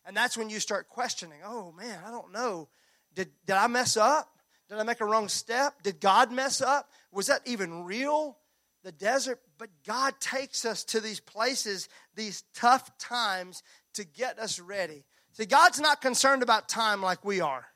and 0.06 0.16
that's 0.16 0.38
when 0.38 0.48
you 0.48 0.60
start 0.60 0.88
questioning 0.88 1.40
oh 1.44 1.72
man, 1.72 2.00
I 2.06 2.10
don't 2.10 2.32
know. 2.32 2.70
Did, 3.14 3.28
did 3.44 3.56
I 3.56 3.66
mess 3.66 3.98
up? 3.98 4.30
Did 4.70 4.78
I 4.78 4.82
make 4.82 5.02
a 5.02 5.04
wrong 5.04 5.28
step? 5.28 5.82
Did 5.82 6.00
God 6.00 6.32
mess 6.32 6.62
up? 6.62 6.88
Was 7.12 7.26
that 7.26 7.42
even 7.44 7.84
real? 7.84 8.38
the 8.88 8.92
desert, 8.92 9.40
but 9.58 9.68
God 9.86 10.14
takes 10.20 10.64
us 10.64 10.84
to 10.84 11.00
these 11.00 11.20
places, 11.20 11.88
these 12.14 12.44
tough 12.54 12.96
times 12.98 13.62
to 13.94 14.04
get 14.04 14.38
us 14.38 14.60
ready. 14.60 15.04
See, 15.32 15.44
God's 15.44 15.80
not 15.80 16.00
concerned 16.00 16.42
about 16.42 16.68
time 16.68 17.02
like 17.02 17.24
we 17.24 17.40
are. 17.40 17.66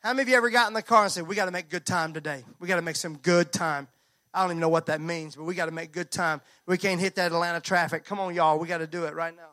How 0.00 0.12
many 0.12 0.22
of 0.22 0.28
you 0.28 0.36
ever 0.36 0.50
got 0.50 0.68
in 0.68 0.74
the 0.74 0.82
car 0.82 1.04
and 1.04 1.12
said, 1.12 1.26
We 1.26 1.34
got 1.34 1.46
to 1.46 1.50
make 1.50 1.68
good 1.68 1.86
time 1.86 2.12
today? 2.12 2.44
We 2.60 2.68
got 2.68 2.76
to 2.76 2.82
make 2.82 2.96
some 2.96 3.16
good 3.16 3.52
time. 3.52 3.88
I 4.32 4.42
don't 4.42 4.50
even 4.50 4.60
know 4.60 4.68
what 4.68 4.86
that 4.86 5.00
means, 5.00 5.36
but 5.36 5.44
we 5.44 5.54
got 5.54 5.66
to 5.66 5.72
make 5.72 5.92
good 5.92 6.10
time. 6.10 6.40
We 6.66 6.76
can't 6.76 7.00
hit 7.00 7.14
that 7.16 7.32
Atlanta 7.32 7.60
traffic. 7.60 8.04
Come 8.04 8.18
on, 8.20 8.34
y'all. 8.34 8.58
We 8.58 8.68
got 8.68 8.78
to 8.78 8.86
do 8.86 9.04
it 9.04 9.14
right 9.14 9.34
now. 9.34 9.50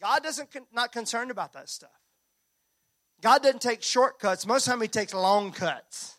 God 0.00 0.22
doesn't 0.22 0.48
not 0.72 0.92
concerned 0.92 1.30
about 1.30 1.52
that 1.52 1.68
stuff. 1.68 1.90
God 3.20 3.42
doesn't 3.42 3.62
take 3.62 3.82
shortcuts. 3.82 4.46
Most 4.46 4.66
of 4.66 4.72
the 4.72 4.72
time, 4.72 4.82
He 4.82 4.88
takes 4.88 5.14
long 5.14 5.52
cuts. 5.52 6.16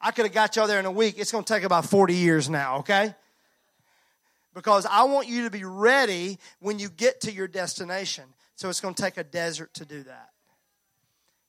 I 0.00 0.10
could 0.10 0.26
have 0.26 0.34
got 0.34 0.56
y'all 0.56 0.66
there 0.66 0.78
in 0.78 0.86
a 0.86 0.90
week. 0.90 1.16
It's 1.18 1.32
going 1.32 1.44
to 1.44 1.52
take 1.52 1.64
about 1.64 1.86
40 1.86 2.14
years 2.14 2.48
now, 2.48 2.78
okay? 2.78 3.14
Because 4.54 4.86
I 4.86 5.04
want 5.04 5.28
you 5.28 5.44
to 5.44 5.50
be 5.50 5.64
ready 5.64 6.38
when 6.60 6.78
you 6.78 6.88
get 6.88 7.22
to 7.22 7.32
your 7.32 7.48
destination. 7.48 8.24
So 8.54 8.68
it's 8.68 8.80
going 8.80 8.94
to 8.94 9.02
take 9.02 9.16
a 9.18 9.24
desert 9.24 9.74
to 9.74 9.84
do 9.84 10.02
that. 10.04 10.30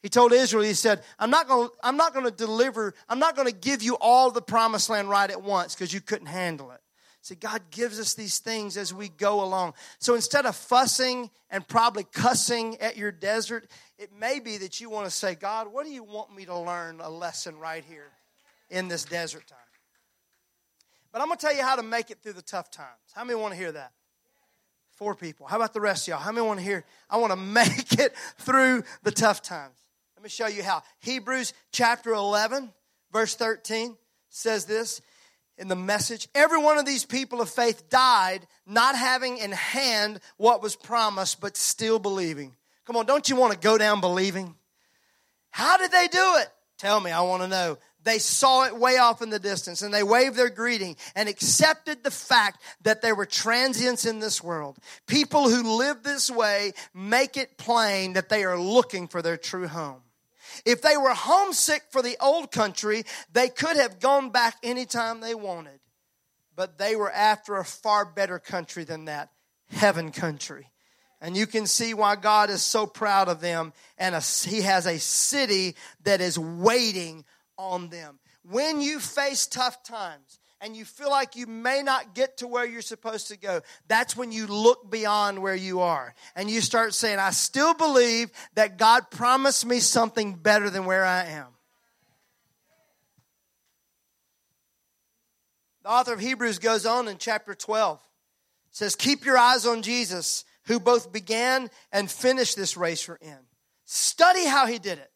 He 0.04 0.10
told 0.10 0.32
Israel, 0.32 0.64
he 0.64 0.74
said, 0.74 1.02
I'm 1.18 1.30
not 1.30 1.48
going 1.48 1.70
to, 1.70 1.74
I'm 1.82 1.98
not 1.98 2.14
going 2.14 2.26
to 2.26 2.32
deliver, 2.32 2.94
I'm 3.10 3.20
not 3.20 3.36
going 3.36 3.48
to 3.48 3.54
give 3.54 3.82
you 3.82 3.98
all 4.00 4.32
the 4.32 4.42
promised 4.42 4.90
land 4.90 5.10
right 5.10 5.30
at 5.30 5.42
once 5.42 5.74
because 5.74 5.94
you 5.94 6.02
couldn't 6.02 6.28
handle 6.28 6.72
it. 6.72 6.82
See, 7.22 7.36
God 7.36 7.62
gives 7.72 8.00
us 8.00 8.14
these 8.14 8.40
things 8.40 8.78
as 8.78 8.94
we 8.94 9.10
go 9.10 9.44
along. 9.44 9.74
So 10.00 10.16
instead 10.16 10.46
of 10.46 10.56
fussing 10.56 11.30
and 11.50 11.68
probably 11.68 12.06
cussing 12.06 12.78
at 12.78 12.96
your 12.96 13.12
desert, 13.12 13.70
it 13.98 14.12
may 14.18 14.40
be 14.40 14.58
that 14.60 14.80
you 14.80 14.90
want 14.90 15.06
to 15.06 15.12
say, 15.12 15.36
God, 15.36 15.68
what 15.68 15.86
do 15.86 15.92
you 15.92 16.04
want 16.04 16.34
me 16.34 16.46
to 16.46 16.58
learn 16.58 17.02
a 17.02 17.10
lesson 17.10 17.58
right 17.58 17.84
here? 17.84 18.12
In 18.70 18.88
this 18.88 19.06
desert 19.06 19.48
time. 19.48 19.58
But 21.12 21.22
I'm 21.22 21.28
going 21.28 21.38
to 21.38 21.46
tell 21.46 21.56
you 21.56 21.64
how 21.64 21.76
to 21.76 21.84
make 21.84 22.12
it 22.12 22.20
through 22.22 22.34
the 22.34 22.42
tough 22.42 22.70
times. 22.70 22.90
How 23.14 23.24
many 23.24 23.40
want 23.40 23.54
to 23.54 23.60
hear 23.60 23.72
that? 23.72 23.92
Four 24.92 25.16
people. 25.16 25.48
How 25.48 25.56
about 25.58 25.74
the 25.74 25.82
rest 25.82 26.08
of 26.08 26.12
y'all? 26.12 26.20
How 26.20 26.32
many 26.32 26.46
want 26.46 26.60
to 26.60 26.66
hear? 26.66 26.84
I 27.10 27.18
want 27.18 27.32
to 27.32 27.38
make 27.38 27.94
it 28.00 28.14
through 28.40 28.84
the 29.04 29.12
tough 29.12 29.42
times. 29.42 29.78
Let 30.16 30.24
me 30.24 30.30
show 30.30 30.48
you 30.48 30.64
how. 30.64 30.84
Hebrews 31.00 31.54
chapter 31.72 32.12
11, 32.14 32.72
verse 33.12 33.36
13 33.36 33.96
says 34.30 34.66
this 34.66 35.02
in 35.58 35.68
the 35.68 35.76
message 35.76 36.28
Every 36.36 36.62
one 36.62 36.78
of 36.78 36.86
these 36.86 37.06
people 37.06 37.42
of 37.42 37.50
faith 37.50 37.90
died 37.90 38.46
not 38.66 38.96
having 38.96 39.38
in 39.38 39.52
hand 39.52 40.20
what 40.38 40.62
was 40.62 40.76
promised, 40.76 41.42
but 41.42 41.58
still 41.58 42.00
believing. 42.00 42.56
Come 42.86 42.96
on, 42.96 43.06
don't 43.06 43.30
you 43.30 43.36
want 43.36 43.54
to 43.54 43.60
go 43.60 43.78
down 43.78 44.02
believing? 44.02 44.56
How 45.50 45.78
did 45.78 45.92
they 45.92 46.08
do 46.08 46.36
it? 46.38 46.48
Tell 46.78 47.00
me, 47.00 47.12
I 47.12 47.22
want 47.22 47.42
to 47.42 47.48
know 47.48 47.78
they 48.08 48.20
saw 48.20 48.66
it 48.66 48.78
way 48.78 48.98
off 48.98 49.22
in 49.22 49.30
the 49.30 49.40
distance 49.40 49.82
and 49.82 49.94
they 49.94 50.04
waved 50.04 50.36
their 50.36 50.50
greeting 50.50 50.96
and 51.16 51.28
accepted 51.28 52.04
the 52.04 52.12
fact 52.12 52.62
that 52.84 53.02
there 53.02 53.16
were 53.16 53.26
transients 53.26 54.06
in 54.06 54.20
this 54.20 54.44
world. 54.44 54.78
People 55.08 55.50
who 55.50 55.78
live 55.78 56.04
this 56.04 56.32
way 56.32 56.74
make 56.94 57.38
it 57.38 57.58
plain 57.58 58.14
that 58.14 58.30
they 58.30 58.44
are 58.44 58.60
looking 58.60 59.08
for 59.08 59.22
their 59.22 59.38
true 59.38 59.68
home. 59.68 60.02
If 60.66 60.82
they 60.82 60.98
were 60.98 61.14
homesick 61.14 61.84
for 61.92 62.02
the 62.02 62.18
old 62.22 62.52
country, 62.52 63.04
they 63.34 63.50
could 63.50 63.78
have 63.78 64.00
gone 64.00 64.30
back 64.30 64.56
anytime 64.64 65.20
they 65.20 65.36
wanted. 65.36 65.80
But 66.56 66.78
they 66.78 66.96
were 66.96 67.12
after 67.12 67.58
a 67.58 67.66
far 67.66 68.06
better 68.06 68.40
country 68.40 68.84
than 68.84 69.06
that 69.06 69.30
heaven 69.70 70.12
country. 70.12 70.72
And 71.20 71.36
you 71.36 71.48
can 71.48 71.66
see 71.66 71.94
why 71.94 72.16
God 72.16 72.50
is 72.50 72.64
so 72.64 72.86
proud 72.86 73.28
of 73.28 73.42
them. 73.42 73.74
And 73.98 74.16
a, 74.16 74.22
He 74.22 74.62
has 74.62 74.86
a 74.86 75.00
city 75.00 75.76
that 76.04 76.22
is 76.22 76.38
waiting 76.38 77.26
on 77.58 77.90
them. 77.90 78.20
When 78.50 78.82
you 78.82 79.00
face 79.00 79.48
tough 79.48 79.84
times 79.84 80.40
and 80.62 80.76
you 80.76 80.86
feel 80.86 81.10
like 81.10 81.36
you 81.36 81.48
may 81.48 81.82
not 81.84 82.16
get 82.16 82.38
to 82.38 82.48
where 82.48 82.66
you're 82.66 82.82
supposed 82.82 83.28
to 83.28 83.38
go, 83.38 83.62
that's 83.88 84.16
when 84.16 84.32
you 84.32 84.48
look 84.48 84.90
beyond 84.90 85.42
where 85.42 85.56
you 85.56 85.82
are 85.82 86.14
and 86.36 86.50
you 86.50 86.62
start 86.62 86.94
saying, 86.94 87.20
I 87.20 87.32
still 87.32 87.74
believe 87.74 88.32
that 88.56 88.78
God 88.78 89.10
promised 89.12 89.66
me 89.66 89.80
something 89.80 90.36
better 90.36 90.70
than 90.70 90.86
where 90.86 91.06
I 91.06 91.26
am. 91.26 91.48
The 95.84 95.90
author 95.90 96.14
of 96.14 96.20
Hebrews 96.20 96.60
goes 96.60 96.86
on 96.86 97.08
in 97.08 97.18
chapter 97.18 97.56
12 97.56 98.02
says, 98.78 98.96
Keep 98.96 99.26
your 99.26 99.38
eyes 99.38 99.66
on 99.66 99.82
Jesus, 99.82 100.46
who 100.66 100.80
both 100.80 101.12
began 101.12 101.70
and 101.92 102.10
finished 102.10 102.56
this 102.56 102.78
race 102.78 103.08
we're 103.08 103.16
in. 103.16 103.38
Study 103.86 104.46
how 104.46 104.68
he 104.68 104.80
did 104.80 105.00
it 105.00 105.12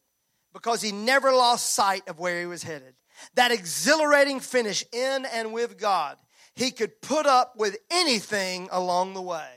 because 0.52 0.82
he 0.82 0.92
never 0.92 1.32
lost 1.32 1.74
sight 1.74 2.08
of 2.08 2.18
where 2.18 2.40
he 2.40 2.46
was 2.46 2.62
headed. 2.62 2.94
That 3.34 3.52
exhilarating 3.52 4.40
finish 4.40 4.84
in 4.92 5.26
and 5.26 5.52
with 5.52 5.78
God, 5.78 6.16
he 6.54 6.70
could 6.70 7.00
put 7.00 7.26
up 7.26 7.54
with 7.56 7.76
anything 7.90 8.68
along 8.70 9.14
the 9.14 9.22
way 9.22 9.48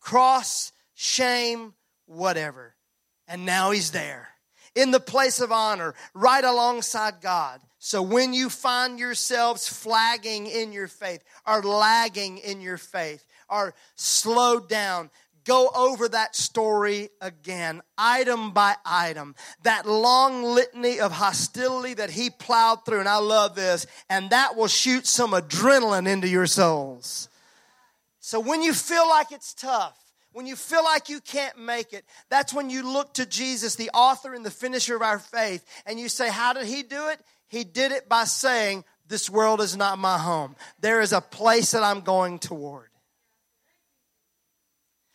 cross, 0.00 0.72
shame, 0.94 1.72
whatever. 2.06 2.74
And 3.26 3.46
now 3.46 3.70
he's 3.70 3.90
there 3.92 4.28
in 4.74 4.90
the 4.90 5.00
place 5.00 5.40
of 5.40 5.52
honor, 5.52 5.94
right 6.14 6.44
alongside 6.44 7.20
God. 7.20 7.60
So 7.78 8.02
when 8.02 8.32
you 8.32 8.50
find 8.50 8.98
yourselves 8.98 9.68
flagging 9.68 10.46
in 10.46 10.72
your 10.72 10.88
faith, 10.88 11.22
or 11.46 11.62
lagging 11.62 12.38
in 12.38 12.60
your 12.60 12.78
faith, 12.78 13.24
or 13.48 13.74
slowed 13.94 14.68
down, 14.68 15.10
go 15.44 15.70
over 15.74 16.08
that 16.08 16.34
story 16.34 17.10
again, 17.20 17.82
item 17.96 18.52
by 18.52 18.74
item. 18.84 19.34
That 19.62 19.86
long 19.86 20.42
litany 20.42 21.00
of 21.00 21.12
hostility 21.12 21.94
that 21.94 22.10
he 22.10 22.30
plowed 22.30 22.84
through, 22.84 23.00
and 23.00 23.08
I 23.08 23.18
love 23.18 23.54
this, 23.54 23.86
and 24.08 24.30
that 24.30 24.56
will 24.56 24.68
shoot 24.68 25.06
some 25.06 25.32
adrenaline 25.32 26.08
into 26.08 26.28
your 26.28 26.46
souls. 26.46 27.28
So 28.20 28.40
when 28.40 28.62
you 28.62 28.72
feel 28.72 29.08
like 29.08 29.32
it's 29.32 29.54
tough, 29.54 29.98
when 30.32 30.46
you 30.46 30.56
feel 30.56 30.82
like 30.82 31.08
you 31.08 31.20
can't 31.20 31.58
make 31.58 31.92
it, 31.92 32.04
that's 32.28 32.52
when 32.52 32.68
you 32.68 32.82
look 32.82 33.14
to 33.14 33.26
Jesus, 33.26 33.76
the 33.76 33.90
author 33.90 34.34
and 34.34 34.44
the 34.44 34.50
finisher 34.50 34.96
of 34.96 35.02
our 35.02 35.18
faith, 35.20 35.64
and 35.86 36.00
you 36.00 36.08
say, 36.08 36.28
How 36.28 36.52
did 36.52 36.66
he 36.66 36.82
do 36.82 37.08
it? 37.08 37.20
He 37.46 37.62
did 37.62 37.92
it 37.92 38.08
by 38.08 38.24
saying, 38.24 38.84
This 39.06 39.30
world 39.30 39.60
is 39.60 39.76
not 39.76 39.98
my 39.98 40.18
home. 40.18 40.56
There 40.80 41.00
is 41.00 41.12
a 41.12 41.20
place 41.20 41.70
that 41.70 41.84
I'm 41.84 42.00
going 42.00 42.40
toward. 42.40 42.88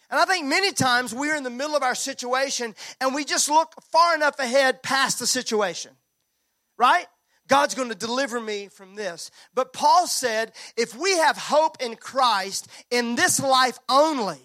And 0.10 0.20
I 0.20 0.26
think 0.26 0.48
many 0.48 0.72
times 0.72 1.14
we're 1.14 1.36
in 1.36 1.44
the 1.44 1.50
middle 1.50 1.76
of 1.76 1.84
our 1.84 1.96
situation 1.96 2.76
and 3.00 3.14
we 3.14 3.26
just 3.26 3.50
look 3.50 3.74
far 3.92 4.16
enough 4.16 4.40
ahead 4.40 4.82
past 4.82 5.20
the 5.20 5.28
situation, 5.28 5.92
right? 6.78 7.06
God's 7.48 7.76
going 7.76 7.90
to 7.90 7.96
deliver 7.96 8.40
me 8.40 8.68
from 8.68 8.96
this. 8.96 9.32
But 9.54 9.74
Paul 9.74 10.08
said, 10.08 10.54
if 10.78 10.96
we 10.96 11.18
have 11.18 11.38
hope 11.38 11.78
in 11.82 11.96
Christ 11.96 12.68
in 12.90 13.16
this 13.16 13.40
life 13.40 13.78
only, 13.90 14.40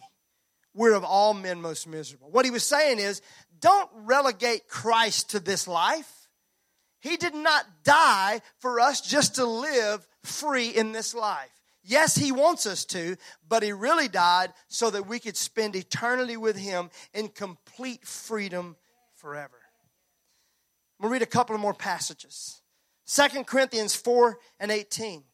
we're 0.74 0.94
of 0.94 1.04
all 1.04 1.34
men 1.34 1.60
most 1.60 1.86
miserable. 1.86 2.30
What 2.30 2.44
he 2.44 2.50
was 2.50 2.66
saying 2.66 2.98
is, 2.98 3.22
don't 3.60 3.88
relegate 3.94 4.68
Christ 4.68 5.30
to 5.30 5.40
this 5.40 5.68
life. 5.68 6.28
He 7.00 7.16
did 7.16 7.34
not 7.34 7.64
die 7.84 8.40
for 8.58 8.80
us 8.80 9.00
just 9.00 9.36
to 9.36 9.46
live 9.46 10.06
free 10.24 10.68
in 10.68 10.92
this 10.92 11.14
life. 11.14 11.53
Yes, 11.84 12.16
He 12.16 12.32
wants 12.32 12.66
us 12.66 12.84
to, 12.86 13.16
but 13.46 13.62
He 13.62 13.72
really 13.72 14.08
died 14.08 14.52
so 14.68 14.90
that 14.90 15.06
we 15.06 15.20
could 15.20 15.36
spend 15.36 15.76
eternity 15.76 16.36
with 16.36 16.56
Him 16.56 16.90
in 17.12 17.28
complete 17.28 18.06
freedom 18.06 18.76
forever. 19.16 19.60
We'll 20.98 21.10
read 21.10 21.22
a 21.22 21.26
couple 21.26 21.54
of 21.54 21.60
more 21.60 21.74
passages. 21.74 22.62
Second 23.04 23.46
Corinthians 23.46 23.94
4 23.94 24.38
and 24.58 24.70
18. 24.70 25.24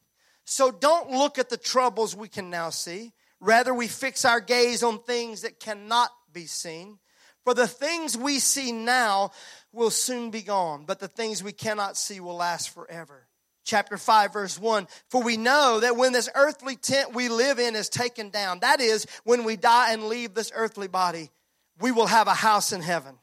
So 0.43 0.71
don't 0.71 1.11
look 1.11 1.39
at 1.39 1.49
the 1.49 1.57
troubles 1.57 2.15
we 2.15 2.27
can 2.27 2.49
now 2.49 2.69
see. 2.69 3.13
Rather, 3.39 3.73
we 3.73 3.87
fix 3.87 4.25
our 4.25 4.41
gaze 4.41 4.83
on 4.83 4.99
things 4.99 5.41
that 5.41 5.59
cannot 5.59 6.09
be 6.33 6.45
seen. 6.45 6.99
For 7.43 7.53
the 7.53 7.67
things 7.67 8.17
we 8.17 8.39
see 8.39 8.71
now 8.71 9.31
will 9.71 9.89
soon 9.89 10.29
be 10.29 10.41
gone, 10.41 10.85
but 10.85 10.99
the 10.99 11.07
things 11.07 11.41
we 11.41 11.53
cannot 11.53 11.97
see 11.97 12.19
will 12.19 12.35
last 12.35 12.69
forever. 12.69 13.27
Chapter 13.71 13.97
5, 13.97 14.33
verse 14.33 14.59
1 14.59 14.85
For 15.07 15.23
we 15.23 15.37
know 15.37 15.79
that 15.79 15.95
when 15.95 16.11
this 16.11 16.27
earthly 16.35 16.75
tent 16.75 17.15
we 17.15 17.29
live 17.29 17.57
in 17.57 17.73
is 17.73 17.87
taken 17.87 18.29
down, 18.29 18.59
that 18.59 18.81
is, 18.81 19.07
when 19.23 19.45
we 19.45 19.55
die 19.55 19.93
and 19.93 20.09
leave 20.09 20.33
this 20.33 20.51
earthly 20.53 20.89
body, 20.89 21.31
we 21.79 21.93
will 21.93 22.07
have 22.07 22.27
a 22.27 22.33
house 22.33 22.73
in 22.73 22.81
heaven, 22.81 23.15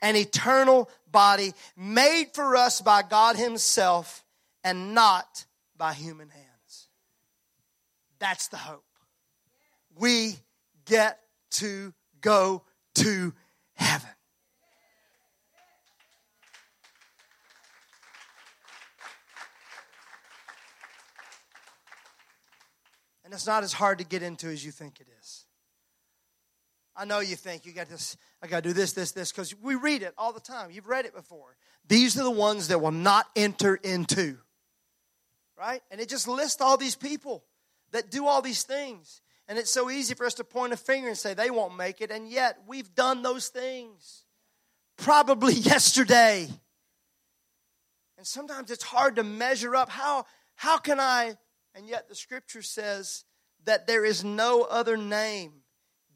an 0.00 0.14
eternal 0.14 0.88
body 1.10 1.54
made 1.76 2.26
for 2.34 2.54
us 2.54 2.80
by 2.80 3.02
God 3.02 3.34
Himself 3.34 4.24
and 4.62 4.94
not 4.94 5.44
by 5.76 5.92
human 5.92 6.28
hands. 6.28 6.88
That's 8.20 8.46
the 8.46 8.58
hope. 8.58 8.84
We 9.98 10.36
get 10.84 11.18
to 11.54 11.92
go 12.20 12.62
to 12.94 13.34
heaven. 13.74 14.15
And 23.26 23.34
it's 23.34 23.44
not 23.44 23.64
as 23.64 23.72
hard 23.72 23.98
to 23.98 24.04
get 24.04 24.22
into 24.22 24.46
as 24.46 24.64
you 24.64 24.70
think 24.70 25.00
it 25.00 25.08
is. 25.20 25.46
I 26.94 27.04
know 27.04 27.18
you 27.18 27.34
think 27.34 27.66
you 27.66 27.72
got 27.72 27.88
this, 27.88 28.16
I 28.40 28.46
got 28.46 28.62
to 28.62 28.68
do 28.68 28.72
this, 28.72 28.92
this, 28.92 29.10
this, 29.10 29.32
because 29.32 29.52
we 29.60 29.74
read 29.74 30.04
it 30.04 30.14
all 30.16 30.32
the 30.32 30.38
time. 30.38 30.70
You've 30.70 30.86
read 30.86 31.06
it 31.06 31.12
before. 31.12 31.56
These 31.88 32.16
are 32.16 32.22
the 32.22 32.30
ones 32.30 32.68
that 32.68 32.80
will 32.80 32.92
not 32.92 33.26
enter 33.34 33.74
into. 33.74 34.38
Right? 35.58 35.82
And 35.90 36.00
it 36.00 36.08
just 36.08 36.28
lists 36.28 36.60
all 36.60 36.76
these 36.76 36.94
people 36.94 37.42
that 37.90 38.12
do 38.12 38.28
all 38.28 38.42
these 38.42 38.62
things. 38.62 39.20
And 39.48 39.58
it's 39.58 39.72
so 39.72 39.90
easy 39.90 40.14
for 40.14 40.24
us 40.24 40.34
to 40.34 40.44
point 40.44 40.72
a 40.72 40.76
finger 40.76 41.08
and 41.08 41.18
say 41.18 41.34
they 41.34 41.50
won't 41.50 41.76
make 41.76 42.00
it, 42.00 42.12
and 42.12 42.28
yet 42.28 42.58
we've 42.68 42.94
done 42.94 43.22
those 43.22 43.48
things 43.48 44.22
probably 44.96 45.54
yesterday. 45.72 46.48
And 48.18 48.24
sometimes 48.24 48.70
it's 48.70 48.84
hard 48.84 49.16
to 49.16 49.24
measure 49.24 49.74
up 49.74 49.90
how 49.90 50.26
how 50.54 50.78
can 50.78 51.00
I 51.00 51.36
and 51.76 51.86
yet 51.86 52.08
the 52.08 52.14
scripture 52.14 52.62
says 52.62 53.24
that 53.64 53.86
there 53.86 54.04
is 54.04 54.24
no 54.24 54.62
other 54.62 54.96
name 54.96 55.52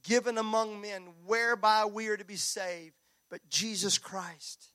given 0.02 0.38
among 0.38 0.80
men 0.80 1.08
whereby 1.26 1.84
we 1.84 2.08
are 2.08 2.16
to 2.16 2.24
be 2.24 2.36
saved 2.36 2.94
but 3.30 3.40
Jesus 3.48 3.98
Christ. 3.98 4.66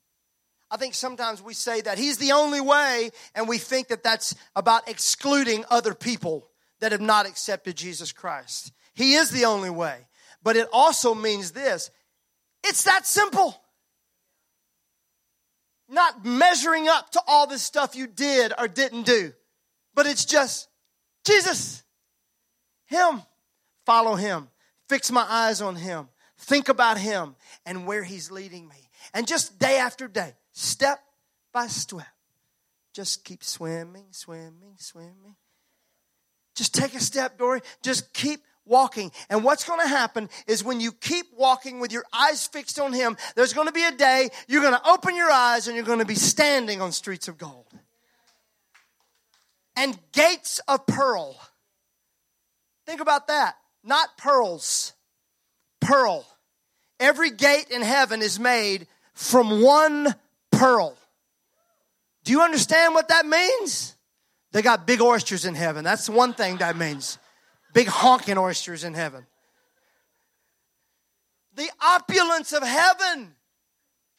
I 0.72 0.78
think 0.78 0.94
sometimes 0.94 1.42
we 1.42 1.54
say 1.54 1.82
that 1.82 1.98
he's 1.98 2.18
the 2.18 2.32
only 2.32 2.62
way 2.62 3.12
and 3.34 3.48
we 3.48 3.58
think 3.58 3.90
that 3.90 4.04
that's 4.04 4.36
about 4.56 4.88
excluding 4.88 5.66
other 5.70 5.94
people 5.94 6.50
that 6.80 6.92
have 6.92 7.02
not 7.02 7.26
accepted 7.26 7.76
Jesus 7.76 8.12
Christ. 8.12 8.72
He 8.94 9.16
is 9.16 9.32
the 9.32 9.46
only 9.46 9.70
way. 9.70 10.08
But 10.44 10.56
it 10.56 10.68
also 10.72 11.16
means 11.16 11.52
this 11.52 11.90
it's 12.64 12.84
that 12.84 13.06
simple. 13.06 13.60
Not 15.88 16.26
measuring 16.26 16.88
up 16.88 17.12
to 17.12 17.22
all 17.28 17.46
the 17.48 17.60
stuff 17.60 17.96
you 17.96 18.08
did 18.08 18.54
or 18.58 18.68
didn't 18.68 19.04
do, 19.04 19.34
but 19.94 20.08
it's 20.08 20.26
just 20.26 20.68
Jesus, 21.26 21.84
Him. 22.86 23.22
Follow 23.86 24.16
Him. 24.16 24.48
Fix 24.88 25.12
my 25.12 25.26
eyes 25.28 25.62
on 25.62 25.76
Him. 25.76 26.08
Think 26.38 26.70
about 26.70 26.98
Him 26.98 27.36
and 27.66 27.86
where 27.86 28.04
He's 28.04 28.32
leading 28.32 28.68
me. 28.68 28.90
And 29.14 29.28
just 29.28 29.60
day 29.60 29.78
after 29.78 30.08
day, 30.08 30.34
step 30.54 31.00
by 31.52 31.68
step, 31.68 32.06
just 32.94 33.24
keep 33.24 33.44
swimming, 33.44 34.06
swimming, 34.12 34.76
swimming 34.78 35.36
just 36.56 36.74
take 36.74 36.96
a 36.96 37.00
step, 37.00 37.38
Dory. 37.38 37.62
Just 37.84 38.14
keep 38.14 38.42
walking. 38.66 39.12
And 39.30 39.44
what's 39.44 39.66
going 39.66 39.82
to 39.82 39.88
happen 39.88 40.30
is 40.48 40.64
when 40.64 40.80
you 40.80 40.92
keep 40.92 41.28
walking 41.38 41.80
with 41.80 41.92
your 41.92 42.06
eyes 42.12 42.48
fixed 42.48 42.80
on 42.80 42.94
Him, 42.94 43.18
there's 43.36 43.54
going 43.54 43.68
to 43.68 43.74
be 43.74 43.84
a 43.84 43.92
day 43.92 44.30
you're 44.48 44.62
going 44.62 44.74
to 44.74 44.90
open 44.90 45.16
your 45.16 45.30
eyes 45.30 45.68
and 45.68 45.76
you're 45.76 45.86
going 45.86 46.00
to 46.00 46.06
be 46.06 46.16
standing 46.16 46.82
on 46.82 46.92
streets 46.92 47.28
of 47.28 47.38
gold 47.38 47.68
and 49.76 49.98
gates 50.12 50.60
of 50.68 50.86
pearl. 50.86 51.38
Think 52.86 53.02
about 53.02 53.28
that. 53.28 53.56
Not 53.84 54.18
pearls, 54.18 54.94
pearl. 55.80 56.26
Every 57.00 57.30
gate 57.30 57.68
in 57.70 57.82
heaven 57.82 58.22
is 58.22 58.40
made 58.40 58.88
from 59.14 59.62
one 59.62 60.16
pearl. 60.52 60.98
Do 62.24 62.32
you 62.32 62.42
understand 62.42 62.94
what 62.94 63.10
that 63.10 63.26
means? 63.26 63.96
They 64.52 64.62
got 64.62 64.88
big 64.88 65.02
oysters 65.02 65.46
in 65.46 65.54
heaven. 65.54 65.84
That's 65.84 66.10
one 66.10 66.34
thing 66.34 66.58
that 66.58 66.78
means. 66.78 67.18
Big 67.74 67.88
honking 67.88 68.38
oysters 68.38 68.84
in 68.84 68.94
heaven. 68.94 69.26
The 71.56 71.70
opulence 71.82 72.54
of 72.54 72.64
heaven. 72.64 73.36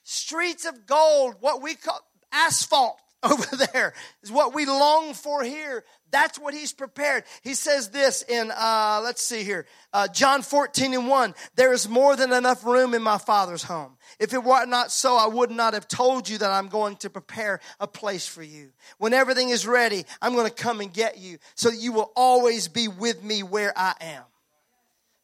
Streets 0.04 0.66
of 0.66 0.86
gold, 0.86 1.36
what 1.40 1.62
we 1.62 1.74
call 1.74 2.00
asphalt 2.30 3.00
over 3.22 3.56
there 3.72 3.94
is 4.22 4.30
what 4.30 4.54
we 4.54 4.66
long 4.66 5.14
for 5.14 5.42
here. 5.42 5.84
That's 6.10 6.38
what 6.38 6.54
he's 6.54 6.72
prepared. 6.72 7.24
He 7.42 7.54
says 7.54 7.90
this 7.90 8.22
in, 8.22 8.50
uh, 8.50 9.00
let's 9.02 9.22
see 9.22 9.42
here, 9.42 9.66
uh, 9.92 10.08
John 10.08 10.42
14 10.42 10.94
and 10.94 11.08
1. 11.08 11.34
There 11.56 11.72
is 11.72 11.88
more 11.88 12.14
than 12.14 12.32
enough 12.32 12.64
room 12.64 12.94
in 12.94 13.02
my 13.02 13.18
Father's 13.18 13.62
home. 13.62 13.96
If 14.20 14.32
it 14.32 14.44
were 14.44 14.66
not 14.66 14.92
so, 14.92 15.16
I 15.16 15.26
would 15.26 15.50
not 15.50 15.74
have 15.74 15.88
told 15.88 16.28
you 16.28 16.38
that 16.38 16.50
I'm 16.50 16.68
going 16.68 16.96
to 16.96 17.10
prepare 17.10 17.60
a 17.80 17.86
place 17.86 18.26
for 18.26 18.42
you. 18.42 18.70
When 18.98 19.12
everything 19.12 19.48
is 19.48 19.66
ready, 19.66 20.04
I'm 20.22 20.34
going 20.34 20.48
to 20.48 20.54
come 20.54 20.80
and 20.80 20.92
get 20.92 21.18
you 21.18 21.38
so 21.54 21.70
you 21.70 21.92
will 21.92 22.12
always 22.14 22.68
be 22.68 22.86
with 22.86 23.22
me 23.22 23.42
where 23.42 23.76
I 23.76 23.94
am. 24.00 24.22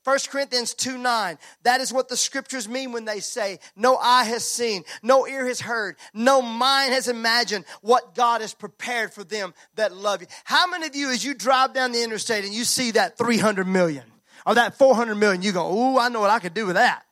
1 0.04 0.18
Corinthians 0.30 0.74
2 0.74 0.98
9. 0.98 1.38
That 1.62 1.80
is 1.80 1.92
what 1.92 2.08
the 2.08 2.16
scriptures 2.16 2.68
mean 2.68 2.92
when 2.92 3.04
they 3.04 3.20
say, 3.20 3.60
No 3.76 3.96
eye 3.96 4.24
has 4.24 4.44
seen, 4.44 4.84
no 5.02 5.26
ear 5.26 5.46
has 5.46 5.60
heard, 5.60 5.96
no 6.12 6.42
mind 6.42 6.92
has 6.92 7.06
imagined 7.06 7.64
what 7.82 8.14
God 8.14 8.40
has 8.40 8.52
prepared 8.52 9.12
for 9.12 9.22
them 9.22 9.54
that 9.76 9.94
love 9.94 10.20
you. 10.20 10.26
How 10.44 10.66
many 10.66 10.86
of 10.86 10.96
you, 10.96 11.10
as 11.10 11.24
you 11.24 11.34
drive 11.34 11.72
down 11.72 11.92
the 11.92 12.02
interstate 12.02 12.44
and 12.44 12.52
you 12.52 12.64
see 12.64 12.92
that 12.92 13.16
300 13.16 13.66
million 13.66 14.04
or 14.44 14.56
that 14.56 14.76
400 14.76 15.14
million, 15.14 15.42
you 15.42 15.52
go, 15.52 15.72
Ooh, 15.72 15.98
I 15.98 16.08
know 16.08 16.20
what 16.20 16.30
I 16.30 16.40
could 16.40 16.54
do 16.54 16.66
with 16.66 16.74
that, 16.74 17.04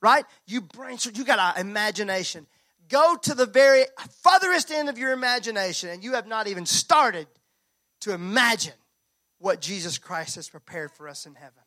right? 0.00 0.24
You 0.46 0.62
brainstorm, 0.62 1.16
you 1.16 1.24
got 1.24 1.56
an 1.56 1.66
imagination. 1.66 2.46
Go 2.88 3.16
to 3.24 3.34
the 3.34 3.44
very 3.44 3.84
furthest 4.22 4.70
end 4.70 4.88
of 4.88 4.96
your 4.96 5.12
imagination 5.12 5.90
and 5.90 6.02
you 6.02 6.14
have 6.14 6.26
not 6.26 6.46
even 6.46 6.64
started 6.64 7.26
to 8.00 8.14
imagine 8.14 8.72
what 9.38 9.60
Jesus 9.60 9.98
Christ 9.98 10.36
has 10.36 10.48
prepared 10.48 10.90
for 10.92 11.08
us 11.08 11.26
in 11.26 11.34
heaven. 11.34 11.62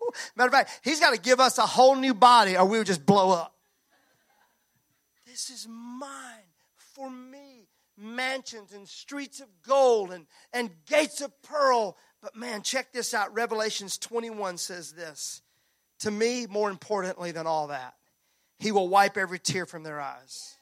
Matter 0.36 0.48
of 0.48 0.52
fact, 0.52 0.80
he's 0.82 1.00
got 1.00 1.14
to 1.14 1.20
give 1.20 1.40
us 1.40 1.58
a 1.58 1.66
whole 1.66 1.96
new 1.96 2.14
body 2.14 2.56
or 2.56 2.64
we 2.64 2.78
would 2.78 2.86
just 2.86 3.04
blow 3.06 3.30
up. 3.30 3.54
This 5.26 5.50
is 5.50 5.66
mine 5.68 6.50
for 6.76 7.10
me. 7.10 7.68
Mansions 7.96 8.72
and 8.72 8.88
streets 8.88 9.40
of 9.40 9.48
gold 9.66 10.12
and, 10.12 10.26
and 10.52 10.70
gates 10.86 11.20
of 11.20 11.30
pearl. 11.42 11.96
But 12.20 12.36
man, 12.36 12.62
check 12.62 12.92
this 12.92 13.14
out. 13.14 13.34
Revelations 13.34 13.98
21 13.98 14.58
says 14.58 14.92
this. 14.92 15.42
To 16.00 16.10
me, 16.10 16.46
more 16.46 16.68
importantly 16.70 17.32
than 17.32 17.46
all 17.46 17.68
that, 17.68 17.94
he 18.58 18.72
will 18.72 18.88
wipe 18.88 19.16
every 19.16 19.38
tear 19.38 19.66
from 19.66 19.84
their 19.84 20.00
eyes. 20.00 20.56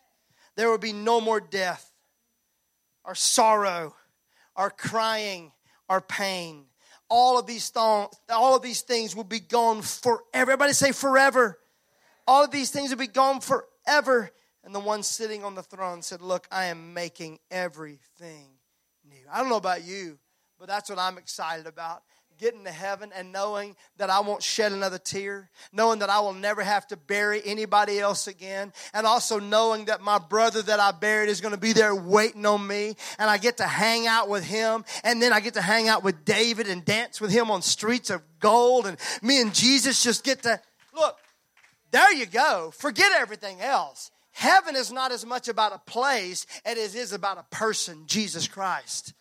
There 0.57 0.71
will 0.71 0.79
be 0.79 0.93
no 0.93 1.21
more 1.21 1.41
death, 1.41 1.91
or 3.05 3.15
sorrow, 3.15 3.95
or 4.55 4.71
crying, 4.71 5.53
or 5.89 6.01
pain 6.01 6.67
all 7.11 7.39
of 7.39 7.47
these 7.47 7.71
th- 7.71 8.09
all 8.31 8.57
of 8.57 8.63
these 8.63 8.81
things 8.81 9.15
will 9.15 9.25
be 9.25 9.41
gone 9.41 9.83
forever. 9.83 10.23
Everybody 10.33 10.73
say 10.73 10.93
forever. 10.93 11.59
All 12.27 12.45
of 12.45 12.51
these 12.51 12.71
things 12.71 12.91
will 12.91 12.99
be 12.99 13.09
gone 13.09 13.41
forever. 13.41 14.31
And 14.63 14.75
the 14.75 14.81
one 14.81 15.03
sitting 15.03 15.43
on 15.43 15.55
the 15.55 15.63
throne 15.63 16.03
said, 16.03 16.23
Look, 16.23 16.47
I 16.51 16.67
am 16.67 16.95
making 16.95 17.41
everything 17.51 18.47
new. 19.05 19.17
I 19.31 19.41
don't 19.41 19.49
know 19.49 19.57
about 19.57 19.85
you, 19.85 20.19
but 20.59 20.69
that's 20.69 20.89
what 20.89 20.99
I'm 20.99 21.19
excited 21.19 21.67
about 21.67 22.03
getting 22.41 22.65
to 22.65 22.71
heaven 22.71 23.13
and 23.15 23.33
knowing 23.33 23.77
that 23.99 24.09
I 24.09 24.21
won't 24.21 24.43
shed 24.43 24.73
another 24.73 24.99
tear, 24.99 25.51
knowing 25.73 25.99
that 25.99 26.09
I 26.09 26.21
will 26.21 26.33
never 26.33 26.63
have 26.63 26.87
to 26.89 26.97
bury 26.97 27.43
anybody 27.45 28.01
else 28.01 28.27
again, 28.27 28.73
and 28.95 29.07
also 29.07 29.39
knowing 29.39 29.85
that 29.85 30.01
my 30.01 30.19
brother 30.19 30.63
that 30.63 30.81
I 30.81 30.93
buried 30.93 31.29
is 31.29 31.43
going 31.43 31.55
to 31.55 31.61
be 31.61 31.75
there 31.75 31.95
waiting 31.95 32.47
on 32.47 32.67
me, 32.67 32.97
and 33.19 33.29
I 33.31 33.37
get 33.37 33.59
to 33.59 33.67
hang 33.67 34.07
out 34.07 34.29
with 34.31 34.45
him, 34.45 34.85
and 35.05 35.21
then 35.21 35.33
I 35.33 35.41
get 35.41 35.55
to 35.55 35.63
hang 35.63 35.89
out 35.89 36.03
with 36.03 36.25
David 36.25 36.67
and 36.67 36.85
dance 36.85 37.21
with 37.21 37.31
him 37.31 37.51
on 37.51 37.61
streets 37.61 38.09
of 38.09 38.23
gold, 38.41 38.87
and 38.87 38.97
me 39.21 39.41
and 39.41 39.55
Jesus 39.55 40.03
just 40.03 40.25
get 40.25 40.43
to 40.45 40.61
look. 40.95 41.19
There 41.91 42.13
you 42.15 42.27
go. 42.27 42.73
Forget 42.75 43.13
everything 43.13 43.61
else. 43.61 44.11
Heaven 44.33 44.77
is 44.77 44.91
not 44.91 45.13
as 45.13 45.27
much 45.27 45.49
about 45.49 45.75
a 45.75 45.79
place 45.79 46.47
as 46.65 46.95
it 46.95 46.99
is 46.99 47.13
about 47.13 47.37
a 47.37 47.45
person, 47.55 48.05
Jesus 48.07 48.49
Christ. 48.49 49.13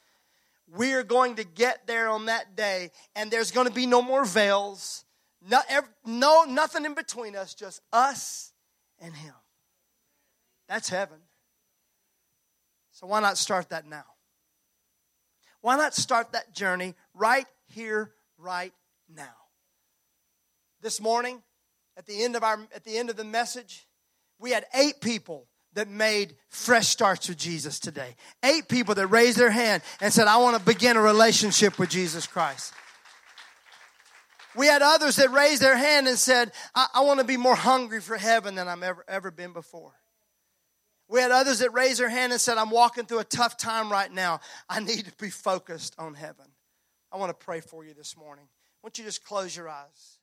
We're 0.72 1.04
going 1.04 1.36
to 1.36 1.44
get 1.44 1.88
there 1.88 2.10
on 2.10 2.28
that 2.28 2.56
day, 2.56 2.92
and 3.16 3.32
there's 3.32 3.52
going 3.52 3.68
to 3.68 3.74
be 3.74 3.86
no 3.86 4.02
more 4.02 4.24
veils, 4.24 5.04
no, 5.48 5.62
no 6.06 6.44
nothing 6.44 6.86
in 6.86 6.94
between 6.94 7.36
us, 7.36 7.54
just 7.54 7.82
us 7.92 8.54
and 9.00 9.14
Him. 9.14 9.34
That's 10.68 10.90
heaven. 10.90 11.18
So 12.92 13.08
why 13.08 13.22
not 13.22 13.38
start 13.38 13.70
that 13.70 13.88
now? 13.88 14.04
Why 15.62 15.76
not 15.76 15.96
start 15.96 16.34
that 16.34 16.54
journey 16.54 16.96
right 17.14 17.48
here, 17.66 18.12
right 18.38 18.74
now? 19.14 19.36
This 20.82 21.02
morning, 21.02 21.42
at 21.98 22.06
the 22.06 22.24
end 22.24 22.36
of 22.36 22.44
our 22.44 22.60
at 22.74 22.84
the 22.84 22.98
end 22.98 23.10
of 23.10 23.18
the 23.18 23.24
message, 23.26 23.88
we 24.38 24.52
had 24.52 24.66
eight 24.74 25.02
people 25.02 25.48
that 25.80 25.88
made 25.88 26.36
fresh 26.50 26.90
starts 26.90 27.30
with 27.30 27.38
Jesus 27.38 27.80
today. 27.80 28.18
Eight 28.44 28.68
people 28.68 28.96
that 28.96 29.08
raised 29.08 29.38
their 29.38 29.50
hand 29.50 29.82
and 30.02 30.12
said, 30.12 30.28
I 30.28 30.36
want 30.36 30.58
to 30.58 30.64
begin 30.66 30.98
a 30.98 31.02
relationship 31.02 31.80
with 31.80 31.90
Jesus 31.90 32.28
Christ. 32.28 32.74
We 34.58 34.68
had 34.68 34.82
others 34.82 35.16
that 35.16 35.32
raised 35.32 35.62
their 35.62 35.78
hand 35.78 36.10
and 36.10 36.18
said, 36.18 36.52
I, 36.76 36.88
I 36.96 37.02
want 37.06 37.22
to 37.22 37.26
be 37.26 37.38
more 37.38 37.56
hungry 37.56 38.02
for 38.02 38.18
heaven 38.18 38.56
than 38.56 38.68
I've 38.68 38.84
ever, 38.84 39.06
ever 39.08 39.32
been 39.32 39.54
before. 39.54 39.94
We 41.08 41.22
had 41.22 41.32
others 41.32 41.60
that 41.60 41.72
raised 41.72 42.02
their 42.02 42.10
hand 42.10 42.34
and 42.34 42.42
said, 42.42 42.58
I'm 42.58 42.72
walking 42.72 43.06
through 43.06 43.20
a 43.20 43.24
tough 43.24 43.56
time 43.56 43.90
right 43.90 44.12
now. 44.12 44.42
I 44.68 44.82
need 44.82 45.06
to 45.06 45.14
be 45.18 45.30
focused 45.30 45.96
on 45.98 46.14
heaven. 46.14 46.48
I 47.10 47.16
want 47.16 47.30
to 47.30 47.46
pray 47.46 47.62
for 47.62 47.86
you 47.86 47.94
this 47.94 48.18
morning. 48.18 48.50
Why 48.82 48.90
don't 48.90 48.98
you 48.98 49.06
just 49.06 49.24
close 49.24 49.56
your 49.56 49.70
eyes? 49.70 50.19